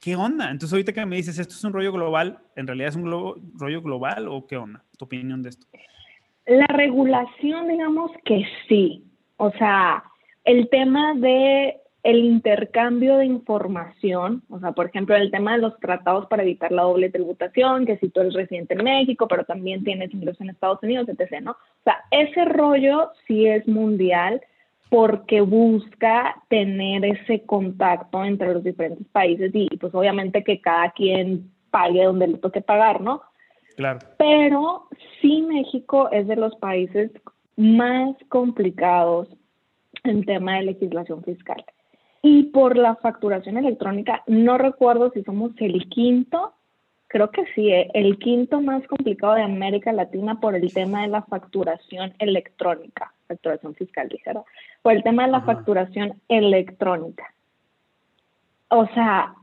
¿qué 0.00 0.16
onda? 0.16 0.50
Entonces, 0.50 0.72
ahorita 0.72 0.92
que 0.92 1.04
me 1.04 1.16
dices, 1.16 1.38
¿esto 1.38 1.54
es 1.54 1.64
un 1.64 1.74
rollo 1.74 1.92
global? 1.92 2.38
¿En 2.56 2.66
realidad 2.66 2.88
es 2.88 2.96
un 2.96 3.52
rollo 3.58 3.82
global 3.82 4.26
o 4.28 4.46
qué 4.46 4.56
onda? 4.56 4.82
¿Tu 4.96 5.04
opinión 5.04 5.42
de 5.42 5.50
esto? 5.50 5.66
La 6.46 6.66
regulación, 6.68 7.68
digamos 7.68 8.10
que 8.24 8.42
sí. 8.66 9.04
O 9.36 9.50
sea, 9.52 10.02
el 10.44 10.68
tema 10.70 11.14
de 11.14 11.76
el 12.02 12.24
intercambio 12.24 13.16
de 13.16 13.26
información, 13.26 14.42
o 14.50 14.60
sea, 14.60 14.72
por 14.72 14.86
ejemplo, 14.86 15.16
el 15.16 15.30
tema 15.30 15.52
de 15.52 15.58
los 15.58 15.78
tratados 15.80 16.26
para 16.26 16.42
evitar 16.42 16.70
la 16.70 16.82
doble 16.82 17.10
tributación, 17.10 17.86
que 17.86 17.98
si 17.98 18.08
tú 18.08 18.20
eres 18.20 18.34
residente 18.34 18.74
en 18.74 18.84
México, 18.84 19.26
pero 19.26 19.44
también 19.44 19.84
tienes 19.84 20.14
ingresos 20.14 20.40
en 20.40 20.50
Estados 20.50 20.82
Unidos, 20.82 21.08
etc., 21.08 21.40
¿no? 21.42 21.52
O 21.52 21.82
sea, 21.84 21.98
ese 22.10 22.44
rollo 22.44 23.10
sí 23.26 23.46
es 23.46 23.66
mundial 23.66 24.40
porque 24.90 25.40
busca 25.40 26.42
tener 26.48 27.04
ese 27.04 27.42
contacto 27.44 28.24
entre 28.24 28.54
los 28.54 28.64
diferentes 28.64 29.06
países 29.08 29.50
y, 29.52 29.68
pues 29.76 29.94
obviamente 29.94 30.44
que 30.44 30.60
cada 30.60 30.90
quien 30.92 31.50
pague 31.70 32.04
donde 32.04 32.28
le 32.28 32.38
toque 32.38 32.62
pagar, 32.62 33.00
¿no? 33.00 33.22
Claro. 33.76 33.98
Pero 34.16 34.88
sí 35.20 35.42
México 35.42 36.08
es 36.10 36.26
de 36.26 36.36
los 36.36 36.54
países 36.56 37.10
más 37.56 38.16
complicados 38.28 39.28
en 40.04 40.24
tema 40.24 40.56
de 40.56 40.62
legislación 40.62 41.22
fiscal. 41.22 41.64
Y 42.22 42.44
por 42.44 42.76
la 42.76 42.96
facturación 42.96 43.56
electrónica, 43.56 44.22
no 44.26 44.58
recuerdo 44.58 45.10
si 45.10 45.22
somos 45.22 45.52
el 45.58 45.88
quinto, 45.88 46.52
creo 47.06 47.30
que 47.30 47.44
sí, 47.54 47.70
eh, 47.70 47.90
el 47.94 48.18
quinto 48.18 48.60
más 48.60 48.86
complicado 48.86 49.34
de 49.34 49.42
América 49.42 49.92
Latina 49.92 50.40
por 50.40 50.54
el 50.54 50.72
tema 50.72 51.02
de 51.02 51.08
la 51.08 51.22
facturación 51.22 52.14
electrónica, 52.18 53.12
facturación 53.28 53.74
fiscal, 53.74 54.08
dijera, 54.08 54.42
por 54.82 54.92
el 54.94 55.02
tema 55.02 55.26
de 55.26 55.32
la 55.32 55.42
facturación 55.42 56.20
electrónica. 56.28 57.32
O 58.68 58.86
sea, 58.88 59.34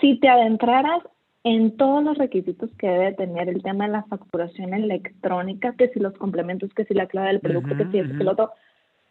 si 0.00 0.18
te 0.18 0.28
adentraras 0.28 1.02
en 1.44 1.76
todos 1.76 2.04
los 2.04 2.18
requisitos 2.18 2.70
que 2.78 2.88
debe 2.88 3.12
tener 3.14 3.48
el 3.48 3.62
tema 3.62 3.86
de 3.86 3.92
la 3.92 4.04
facturación 4.04 4.74
electrónica, 4.74 5.74
que 5.76 5.88
si 5.88 5.98
los 5.98 6.14
complementos, 6.14 6.72
que 6.74 6.84
si 6.84 6.94
la 6.94 7.06
clave 7.06 7.28
del 7.28 7.40
producto, 7.40 7.76
que 7.76 7.86
si 7.86 7.98
es 7.98 8.10
el 8.10 8.28
otro, 8.28 8.50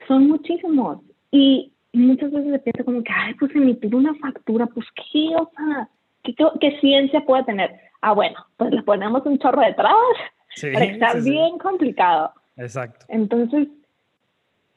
son 0.07 0.27
muchísimos. 0.27 0.99
Y 1.31 1.71
muchas 1.93 2.31
veces 2.31 2.51
se 2.51 2.59
piensa 2.59 2.83
como 2.83 3.03
que, 3.03 3.11
ay, 3.13 3.33
pues 3.35 3.53
emitir 3.55 3.95
una 3.95 4.13
factura, 4.15 4.65
pues 4.67 4.85
qué, 4.95 5.29
o 5.35 5.49
sea, 5.55 5.89
¿qué, 6.23 6.35
qué, 6.59 6.79
ciencia 6.79 7.21
puede 7.25 7.43
tener? 7.43 7.79
Ah, 8.01 8.13
bueno, 8.13 8.37
pues 8.57 8.71
le 8.71 8.83
ponemos 8.83 9.25
un 9.25 9.37
chorro 9.39 9.61
detrás, 9.61 9.93
sí, 10.55 10.67
está 10.67 11.13
bien 11.15 11.57
complicado. 11.57 12.33
Exacto. 12.57 13.05
Entonces, 13.09 13.67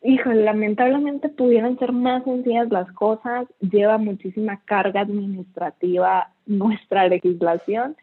híjole, 0.02 0.44
lamentablemente 0.44 1.28
pudieran 1.28 1.78
ser 1.78 1.92
más 1.92 2.24
sencillas 2.24 2.68
las 2.70 2.90
cosas, 2.92 3.46
lleva 3.60 3.98
muchísima 3.98 4.60
carga 4.64 5.00
administrativa 5.00 6.30
nuestra 6.46 7.08
legislación, 7.08 7.96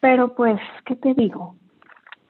pero 0.00 0.34
pues, 0.34 0.60
¿qué 0.84 0.96
te 0.96 1.14
digo? 1.14 1.56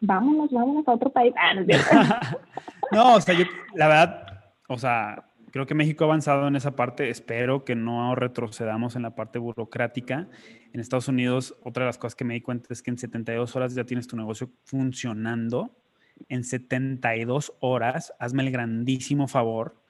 Vámonos, 0.01 0.51
vámonos 0.53 0.86
a 0.86 0.92
otro 0.92 1.11
país. 1.11 1.34
Ah, 1.36 1.55
no, 1.55 1.64
no, 2.92 3.14
o 3.16 3.20
sea, 3.20 3.34
yo, 3.34 3.44
la 3.74 3.88
verdad, 3.88 4.40
o 4.68 4.78
sea, 4.78 5.24
creo 5.51 5.66
que 5.66 5.74
México 5.74 6.05
ha 6.05 6.07
avanzado 6.07 6.49
en 6.49 6.57
esa 6.57 6.76
parte. 6.76 7.11
Espero 7.11 7.64
que 7.64 7.74
no 7.74 8.14
retrocedamos 8.14 8.97
en 8.97 9.03
la 9.03 9.14
parte 9.14 9.38
burocrática. 9.38 10.28
En 10.72 10.80
Estados 10.80 11.09
Unidos, 11.09 11.57
otra 11.62 11.84
de 11.84 11.88
las 11.88 11.99
cosas 11.99 12.14
que 12.14 12.24
me 12.24 12.34
di 12.34 12.40
cuenta 12.40 12.68
es 12.72 12.82
que 12.82 12.90
en 12.90 12.99
72 12.99 13.57
horas 13.57 13.74
ya 13.74 13.84
tienes 13.84 14.07
tu 14.07 14.16
negocio 14.16 14.51
funcionando. 14.64 15.76
En 16.28 16.44
72 16.44 17.55
horas, 17.61 18.12
hazme 18.18 18.42
el 18.42 18.51
grandísimo 18.51 19.28
favor, 19.28 19.82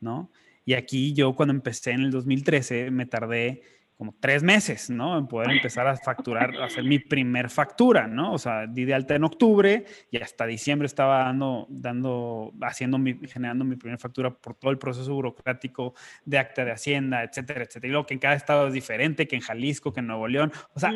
¿no? 0.00 0.30
Y 0.64 0.74
aquí 0.74 1.12
yo 1.12 1.34
cuando 1.34 1.54
empecé 1.54 1.90
en 1.90 2.02
el 2.02 2.10
2013 2.10 2.90
me 2.90 3.06
tardé 3.06 3.62
como 3.96 4.14
tres 4.18 4.42
meses, 4.42 4.90
¿no? 4.90 5.16
En 5.16 5.28
poder 5.28 5.50
empezar 5.52 5.86
a 5.86 5.96
facturar, 5.96 6.56
a 6.56 6.64
hacer 6.64 6.82
mi 6.82 6.98
primer 6.98 7.48
factura, 7.48 8.08
¿no? 8.08 8.32
O 8.32 8.38
sea, 8.38 8.66
di 8.66 8.84
de 8.84 8.94
alta 8.94 9.14
en 9.14 9.22
octubre 9.22 9.84
y 10.10 10.16
hasta 10.16 10.46
diciembre 10.46 10.86
estaba 10.86 11.24
dando, 11.24 11.66
dando, 11.68 12.52
haciendo 12.62 12.98
mi, 12.98 13.14
generando 13.28 13.64
mi 13.64 13.76
primera 13.76 13.98
factura 13.98 14.30
por 14.30 14.54
todo 14.54 14.72
el 14.72 14.78
proceso 14.78 15.14
burocrático 15.14 15.94
de 16.24 16.38
acta 16.38 16.64
de 16.64 16.72
Hacienda, 16.72 17.22
etcétera, 17.22 17.62
etcétera. 17.62 17.88
Y 17.88 17.90
luego 17.92 18.06
que 18.06 18.14
en 18.14 18.20
cada 18.20 18.34
estado 18.34 18.66
es 18.66 18.72
diferente, 18.72 19.28
que 19.28 19.36
en 19.36 19.42
Jalisco, 19.42 19.92
que 19.92 20.00
en 20.00 20.08
Nuevo 20.08 20.26
León, 20.26 20.50
o 20.74 20.80
sea. 20.80 20.90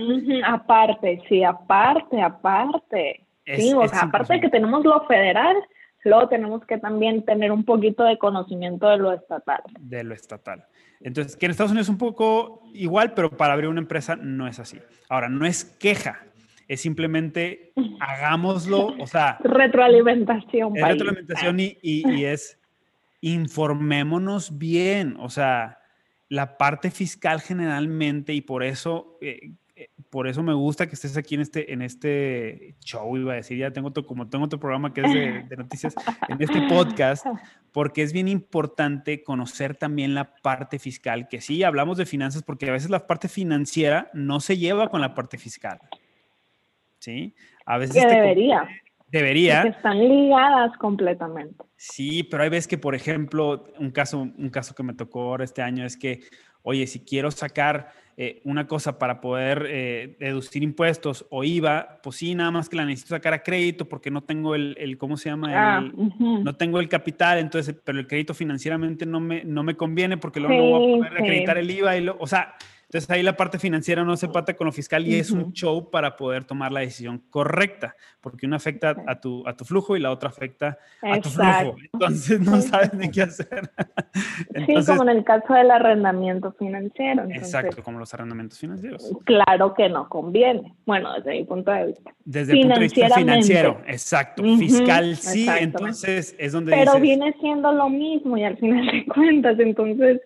aparte, 0.44 1.22
sí, 1.28 1.44
aparte, 1.44 2.20
aparte. 2.20 3.26
sí, 3.44 3.72
o 3.74 3.86
sea, 3.86 4.02
aparte 4.02 4.34
de 4.34 4.40
que 4.40 4.48
tenemos 4.50 4.84
lo 4.84 5.06
federal, 5.06 5.56
luego 6.04 6.28
tenemos 6.28 6.64
que 6.64 6.78
también 6.78 7.24
tener 7.24 7.52
un 7.52 7.64
poquito 7.64 8.04
de 8.04 8.18
conocimiento 8.18 8.88
de 8.88 8.98
lo 8.98 9.12
estatal. 9.12 9.62
De 9.78 10.04
lo 10.04 10.14
estatal. 10.14 10.66
Entonces, 11.00 11.36
que 11.36 11.46
en 11.46 11.50
Estados 11.50 11.72
Unidos 11.72 11.86
es 11.86 11.90
un 11.90 11.98
poco 11.98 12.62
igual, 12.74 13.14
pero 13.14 13.30
para 13.30 13.52
abrir 13.52 13.68
una 13.68 13.80
empresa 13.80 14.16
no 14.16 14.46
es 14.46 14.58
así. 14.58 14.78
Ahora, 15.08 15.28
no 15.28 15.46
es 15.46 15.64
queja, 15.64 16.24
es 16.66 16.80
simplemente 16.80 17.72
hagámoslo, 18.00 18.94
o 18.98 19.06
sea... 19.06 19.38
Retroalimentación. 19.42 20.76
Es 20.76 20.86
retroalimentación 20.86 21.60
y, 21.60 21.78
y, 21.82 22.02
es 22.24 22.60
informémonos 23.20 24.58
bien, 24.58 25.16
o 25.18 25.28
sea, 25.28 25.78
la 26.28 26.56
parte 26.56 26.90
fiscal 26.90 27.40
generalmente, 27.40 28.32
y 28.32 28.40
por 28.40 28.62
eso 28.62 29.18
eh, 29.20 29.52
por 30.10 30.26
eso 30.26 30.42
me 30.42 30.54
gusta 30.54 30.86
que 30.86 30.94
estés 30.94 31.16
aquí 31.16 31.34
en 31.34 31.42
este, 31.42 31.72
en 31.72 31.82
este 31.82 32.74
show, 32.80 33.16
iba 33.16 33.32
a 33.32 33.36
decir, 33.36 33.58
ya 33.58 33.70
tengo 33.70 33.88
otro, 33.88 34.06
como 34.06 34.28
tengo 34.28 34.44
otro 34.44 34.58
programa 34.58 34.92
que 34.92 35.02
es 35.02 35.12
de, 35.48 35.56
noticias, 35.56 35.94
en 36.28 36.40
este 36.40 36.62
podcast, 36.62 37.26
porque 37.72 38.02
es 38.02 38.12
bien 38.12 38.28
importante 38.28 39.22
conocer 39.22 39.76
también 39.76 40.14
la 40.14 40.34
parte 40.36 40.78
fiscal, 40.78 41.28
que 41.28 41.40
sí, 41.40 41.62
hablamos 41.62 41.98
de 41.98 42.06
finanzas, 42.06 42.42
porque 42.42 42.68
a 42.68 42.72
veces 42.72 42.90
la 42.90 43.06
parte 43.06 43.28
financiera 43.28 44.10
no 44.14 44.40
se 44.40 44.56
lleva 44.56 44.88
con 44.88 45.00
la 45.00 45.14
parte 45.14 45.38
fiscal. 45.38 45.78
¿Sí? 46.98 47.34
A 47.64 47.78
veces... 47.78 48.02
Que 48.02 48.08
debería. 48.08 48.66
Debería. 49.10 49.62
están 49.62 49.98
ligadas 49.98 50.76
completamente. 50.76 51.64
Sí, 51.76 52.22
pero 52.24 52.42
hay 52.42 52.50
veces 52.50 52.68
que, 52.68 52.76
por 52.76 52.94
ejemplo, 52.94 53.64
un 53.78 53.90
caso, 53.90 54.18
un 54.18 54.50
caso 54.50 54.74
que 54.74 54.82
me 54.82 54.92
tocó 54.92 55.22
ahora 55.22 55.44
este 55.44 55.62
año 55.62 55.84
es 55.84 55.96
que, 55.96 56.20
oye, 56.62 56.86
si 56.86 57.00
quiero 57.00 57.30
sacar 57.30 57.92
eh, 58.20 58.40
una 58.42 58.66
cosa 58.66 58.98
para 58.98 59.20
poder 59.20 59.64
eh, 59.68 60.16
deducir 60.18 60.64
impuestos 60.64 61.24
o 61.30 61.44
IVA, 61.44 62.00
pues 62.02 62.16
sí, 62.16 62.34
nada 62.34 62.50
más 62.50 62.68
que 62.68 62.74
la 62.74 62.84
necesito 62.84 63.14
sacar 63.14 63.32
a 63.32 63.44
crédito 63.44 63.88
porque 63.88 64.10
no 64.10 64.24
tengo 64.24 64.56
el, 64.56 64.74
el 64.76 64.98
¿cómo 64.98 65.16
se 65.16 65.28
llama? 65.28 65.52
Ah, 65.52 65.80
no 65.80 66.56
tengo 66.56 66.80
el 66.80 66.88
capital, 66.88 67.38
entonces, 67.38 67.76
pero 67.84 68.00
el 68.00 68.08
crédito 68.08 68.34
financieramente 68.34 69.06
no 69.06 69.20
me, 69.20 69.44
no 69.44 69.62
me 69.62 69.76
conviene 69.76 70.16
porque 70.16 70.40
luego 70.40 70.56
no 70.56 70.62
voy 70.62 70.74
a 70.74 70.98
poder 70.98 71.22
acreditar 71.22 71.58
el 71.58 71.70
IVA 71.70 71.96
y 71.96 72.00
lo, 72.00 72.16
o 72.18 72.26
sea, 72.26 72.56
entonces 72.88 73.10
ahí 73.10 73.22
la 73.22 73.36
parte 73.36 73.58
financiera 73.58 74.02
no 74.02 74.16
se 74.16 74.28
pata 74.28 74.54
con 74.54 74.64
lo 74.64 74.72
fiscal 74.72 75.06
y 75.06 75.16
es 75.16 75.30
un 75.30 75.52
show 75.52 75.90
para 75.90 76.16
poder 76.16 76.44
tomar 76.44 76.72
la 76.72 76.80
decisión 76.80 77.22
correcta, 77.28 77.94
porque 78.22 78.46
una 78.46 78.56
afecta 78.56 78.96
a 79.06 79.20
tu, 79.20 79.46
a 79.46 79.54
tu 79.54 79.66
flujo 79.66 79.94
y 79.94 80.00
la 80.00 80.10
otra 80.10 80.30
afecta 80.30 80.78
a 81.02 81.20
tu 81.20 81.28
flujo. 81.28 81.76
Entonces 81.92 82.40
no 82.40 82.58
sabes 82.62 82.94
ni 82.94 83.10
qué 83.10 83.22
hacer. 83.22 83.70
sí, 84.66 84.74
como 84.86 85.02
en 85.02 85.10
el 85.10 85.22
caso 85.22 85.52
del 85.52 85.70
arrendamiento 85.70 86.52
financiero. 86.52 87.24
exacto, 87.28 87.82
como 87.82 87.98
los 87.98 88.14
arrendamientos 88.14 88.58
financieros. 88.58 89.12
Claro 89.26 89.74
que 89.74 89.90
no 89.90 90.08
conviene. 90.08 90.74
Bueno, 90.86 91.12
desde 91.12 91.32
mi 91.32 91.44
punto 91.44 91.70
de 91.70 91.88
vista. 91.88 92.14
Desde 92.24 92.54
el 92.54 92.60
punto 92.60 92.74
de 92.74 92.80
vista 92.80 93.10
financiero, 93.10 93.82
exacto. 93.86 94.42
Fiscal 94.42 95.14
sí, 95.16 95.46
entonces 95.60 96.34
es 96.38 96.52
donde... 96.52 96.72
Pero 96.72 96.98
viene 97.00 97.36
siendo 97.38 97.70
lo 97.70 97.90
mismo 97.90 98.38
y 98.38 98.44
al 98.44 98.56
final 98.56 98.86
de 98.86 99.04
cuentas, 99.04 99.58
entonces... 99.58 100.22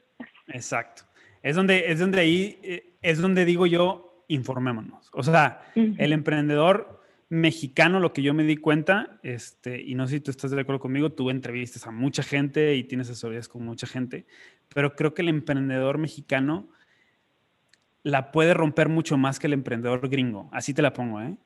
Exacto. 0.47 1.03
Es 1.43 1.57
donde, 1.57 1.91
es 1.91 1.99
donde 1.99 2.21
ahí, 2.21 2.59
eh, 2.63 2.95
es 3.03 3.19
donde 3.19 3.45
digo 3.45 3.67
yo, 3.67 4.25
informémonos. 4.29 5.11
O 5.13 5.23
sea, 5.23 5.63
el 5.75 6.13
emprendedor 6.13 7.03
mexicano, 7.29 7.99
lo 7.99 8.13
que 8.13 8.23
yo 8.23 8.35
me 8.35 8.45
di 8.45 8.57
cuenta, 8.57 9.19
este, 9.23 9.81
y 9.81 9.95
no 9.95 10.07
sé 10.07 10.17
si 10.17 10.21
tú 10.21 10.31
estás 10.31 10.51
de 10.51 10.61
acuerdo 10.61 10.81
conmigo, 10.81 11.13
tú 11.13 11.31
entrevistas 11.31 11.87
a 11.87 11.91
mucha 11.91 12.23
gente 12.23 12.77
y 12.77 12.85
tienes 12.85 13.09
asesorías 13.09 13.49
con 13.49 13.65
mucha 13.65 13.87
gente, 13.87 14.27
pero 14.75 14.95
creo 14.95 15.15
que 15.15 15.23
el 15.23 15.29
emprendedor 15.29 15.99
mexicano 15.99 16.69
la 18.03 18.33
puede 18.33 18.55
romper 18.55 18.89
mucho 18.89 19.17
más 19.17 19.39
que 19.39 19.47
el 19.47 19.55
emprendedor 19.55 20.09
gringo. 20.09 20.51
Así 20.53 20.75
te 20.75 20.83
la 20.83 20.93
pongo, 20.93 21.21
¿eh? 21.21 21.37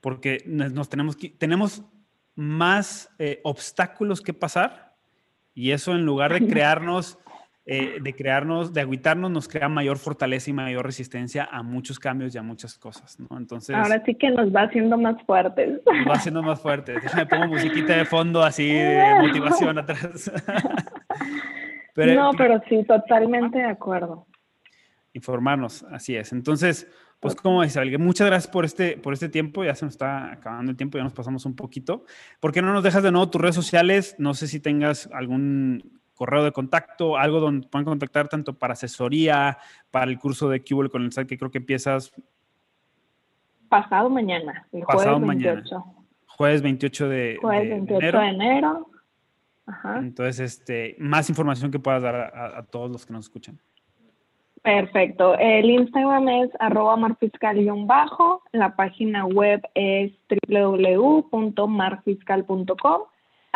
Porque 0.00 0.42
nos, 0.46 0.88
tenemos, 0.88 1.16
que, 1.16 1.28
tenemos 1.30 1.82
más 2.34 3.10
eh, 3.18 3.40
obstáculos 3.44 4.20
que 4.20 4.32
pasar 4.32 4.96
y 5.54 5.72
eso 5.72 5.94
en 5.94 6.04
lugar 6.04 6.32
de 6.32 6.46
crearnos 6.48 7.18
eh, 7.70 7.98
de 8.00 8.14
crearnos, 8.14 8.72
de 8.72 8.80
agüitarnos, 8.80 9.30
nos 9.30 9.46
crea 9.46 9.68
mayor 9.68 9.98
fortaleza 9.98 10.48
y 10.48 10.54
mayor 10.54 10.86
resistencia 10.86 11.46
a 11.52 11.62
muchos 11.62 11.98
cambios 11.98 12.34
y 12.34 12.38
a 12.38 12.42
muchas 12.42 12.78
cosas, 12.78 13.20
¿no? 13.20 13.36
Entonces... 13.36 13.76
Ahora 13.76 14.02
sí 14.06 14.14
que 14.14 14.30
nos 14.30 14.50
va 14.56 14.62
haciendo 14.62 14.96
más 14.96 15.22
fuertes. 15.24 15.82
Nos 15.84 16.08
va 16.08 16.14
haciendo 16.14 16.42
más 16.42 16.62
fuertes. 16.62 17.02
Déjame 17.02 17.26
pongo 17.26 17.48
musiquita 17.48 17.94
de 17.94 18.06
fondo 18.06 18.42
así 18.42 18.66
de 18.66 19.16
motivación 19.20 19.76
atrás. 19.76 20.32
no, 21.94 22.30
pero 22.38 22.58
sí, 22.70 22.82
totalmente 22.84 23.58
de 23.58 23.66
acuerdo. 23.66 24.26
Informarnos, 25.12 25.82
así 25.92 26.16
es. 26.16 26.32
Entonces, 26.32 26.90
pues 27.20 27.34
como 27.34 27.62
Isabel, 27.64 27.98
muchas 27.98 28.28
gracias 28.28 28.50
por 28.50 28.64
este, 28.64 28.96
por 28.96 29.12
este 29.12 29.28
tiempo, 29.28 29.62
ya 29.62 29.74
se 29.74 29.84
nos 29.84 29.92
está 29.92 30.32
acabando 30.32 30.70
el 30.70 30.78
tiempo, 30.78 30.96
ya 30.96 31.04
nos 31.04 31.12
pasamos 31.12 31.44
un 31.44 31.54
poquito. 31.54 32.06
¿Por 32.40 32.50
qué 32.50 32.62
no 32.62 32.72
nos 32.72 32.82
dejas 32.82 33.02
de 33.02 33.12
nuevo 33.12 33.28
tus 33.28 33.42
redes 33.42 33.56
sociales? 33.56 34.16
No 34.16 34.32
sé 34.32 34.48
si 34.48 34.58
tengas 34.58 35.10
algún 35.12 35.97
correo 36.18 36.44
de 36.44 36.52
contacto, 36.52 37.16
algo 37.16 37.38
donde 37.38 37.68
puedan 37.68 37.86
contactar 37.86 38.28
tanto 38.28 38.58
para 38.58 38.72
asesoría, 38.72 39.58
para 39.90 40.10
el 40.10 40.18
curso 40.18 40.50
de 40.50 40.62
Cubol 40.62 40.90
con 40.90 41.04
el 41.04 41.12
SAT, 41.12 41.28
que 41.28 41.38
creo 41.38 41.50
que 41.50 41.58
empiezas 41.58 42.12
pasado 43.68 44.10
mañana, 44.10 44.66
el 44.72 44.82
pasado 44.82 45.18
jueves 45.18 45.28
28. 45.28 45.62
Mañana. 45.62 45.84
Jueves 46.26 46.62
28 46.62 47.08
de, 47.08 47.38
jueves 47.40 47.70
28 47.70 48.18
de 48.18 48.28
enero. 48.28 48.90
Ajá. 49.66 49.98
Entonces, 49.98 50.40
este, 50.40 50.96
más 50.98 51.28
información 51.28 51.70
que 51.70 51.78
puedas 51.78 52.02
dar 52.02 52.16
a, 52.16 52.64
todos 52.64 52.90
los 52.90 53.06
que 53.06 53.12
nos 53.12 53.26
escuchan. 53.26 53.60
Perfecto. 54.62 55.36
El 55.38 55.70
Instagram 55.70 56.28
es 56.28 56.50
arroba 56.58 56.96
marfiscal-bajo. 56.96 58.42
La 58.52 58.74
página 58.76 59.26
web 59.26 59.60
es 59.74 60.12
www.marfiscal.com 60.48 63.02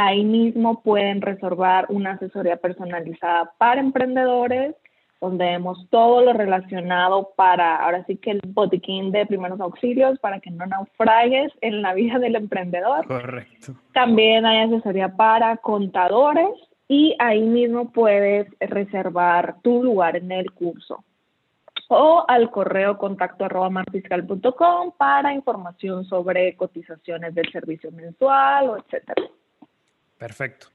Ahí 0.05 0.25
mismo 0.25 0.83
pueden 0.83 1.21
reservar 1.21 1.87
una 1.89 2.15
asesoría 2.15 2.57
personalizada 2.57 3.53
para 3.57 3.81
emprendedores, 3.81 4.75
donde 5.21 5.45
vemos 5.45 5.87
todo 5.91 6.25
lo 6.25 6.33
relacionado 6.33 7.31
para, 7.37 7.77
ahora 7.77 8.05
sí 8.07 8.17
que 8.17 8.33
el 8.33 8.41
botiquín 8.45 9.13
de 9.13 9.27
primeros 9.27 9.61
auxilios, 9.61 10.19
para 10.19 10.41
que 10.41 10.51
no 10.51 10.67
naufragues 10.67 11.53
en 11.61 11.83
la 11.83 11.95
vida 11.95 12.19
del 12.19 12.35
emprendedor. 12.35 13.07
Correcto. 13.07 13.75
También 13.95 14.45
hay 14.45 14.67
asesoría 14.67 15.15
para 15.15 15.59
contadores 15.59 16.51
y 16.89 17.15
ahí 17.21 17.43
mismo 17.43 17.93
puedes 17.93 18.49
reservar 18.59 19.61
tu 19.63 19.85
lugar 19.85 20.17
en 20.17 20.33
el 20.33 20.51
curso 20.51 21.05
o 21.87 22.25
al 22.27 22.51
correo 22.51 22.99
contacto 22.99 23.45
arroba 23.45 23.71
marfiscal.com 23.71 24.93
para 24.99 25.33
información 25.33 26.05
sobre 26.07 26.57
cotizaciones 26.57 27.37
del 27.37 27.53
servicio 27.53 27.93
mensual 27.93 28.71
o 28.71 28.77
etcétera. 28.79 29.23
Perfecto. 30.23 30.69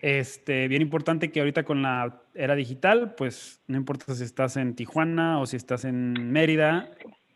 Este, 0.00 0.66
bien 0.66 0.80
importante 0.80 1.30
que 1.30 1.40
ahorita 1.40 1.64
con 1.64 1.82
la 1.82 2.22
era 2.34 2.54
digital, 2.54 3.14
pues 3.14 3.62
no 3.66 3.76
importa 3.76 4.14
si 4.14 4.24
estás 4.24 4.56
en 4.56 4.74
Tijuana 4.74 5.40
o 5.40 5.44
si 5.44 5.56
estás 5.56 5.84
en 5.84 6.32
Mérida, 6.32 6.88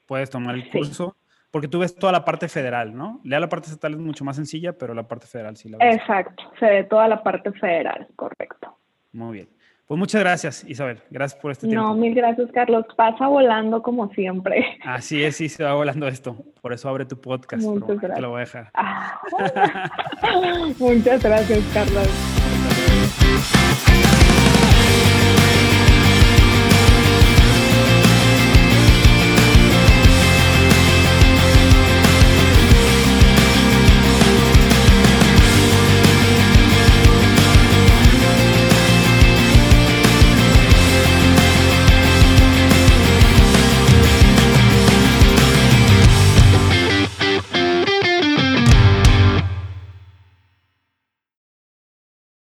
puedes 0.06 0.30
tomar 0.30 0.54
el 0.54 0.70
curso, 0.70 1.14
porque 1.50 1.68
tú 1.68 1.80
ves 1.80 1.94
toda 1.94 2.10
la 2.10 2.24
parte 2.24 2.48
federal, 2.48 2.96
¿no? 2.96 3.20
Lea 3.22 3.38
la 3.38 3.50
parte 3.50 3.66
estatal 3.66 3.92
es 3.92 3.98
mucho 3.98 4.24
más 4.24 4.36
sencilla, 4.36 4.78
pero 4.78 4.94
la 4.94 5.06
parte 5.06 5.26
federal 5.26 5.58
sí 5.58 5.68
la 5.68 5.76
ves. 5.76 5.96
Exacto, 5.96 6.42
se 6.58 6.64
ve 6.64 6.84
toda 6.84 7.06
la 7.06 7.22
parte 7.22 7.52
federal, 7.52 8.08
correcto. 8.16 8.78
Muy 9.12 9.34
bien. 9.34 9.48
Pues 9.88 9.98
muchas 9.98 10.20
gracias, 10.20 10.64
Isabel. 10.68 11.00
Gracias 11.08 11.40
por 11.40 11.50
este 11.50 11.66
tiempo. 11.66 11.82
No, 11.82 11.94
mil 11.94 12.14
gracias, 12.14 12.50
Carlos. 12.52 12.84
Pasa 12.94 13.26
volando 13.26 13.82
como 13.82 14.10
siempre. 14.10 14.78
Así 14.84 15.24
es, 15.24 15.36
sí, 15.36 15.48
se 15.48 15.64
va 15.64 15.72
volando 15.72 16.06
esto. 16.06 16.36
Por 16.60 16.74
eso 16.74 16.90
abre 16.90 17.06
tu 17.06 17.18
podcast. 17.18 17.62
Muchas 17.62 17.98
gracias. 17.98 18.16
Te 18.16 18.20
lo 18.20 18.28
voy 18.28 18.36
a 18.36 18.40
dejar. 18.40 18.70
Ah. 18.74 19.18
Muchas 20.78 21.22
gracias, 21.22 21.64
Carlos. 21.72 22.06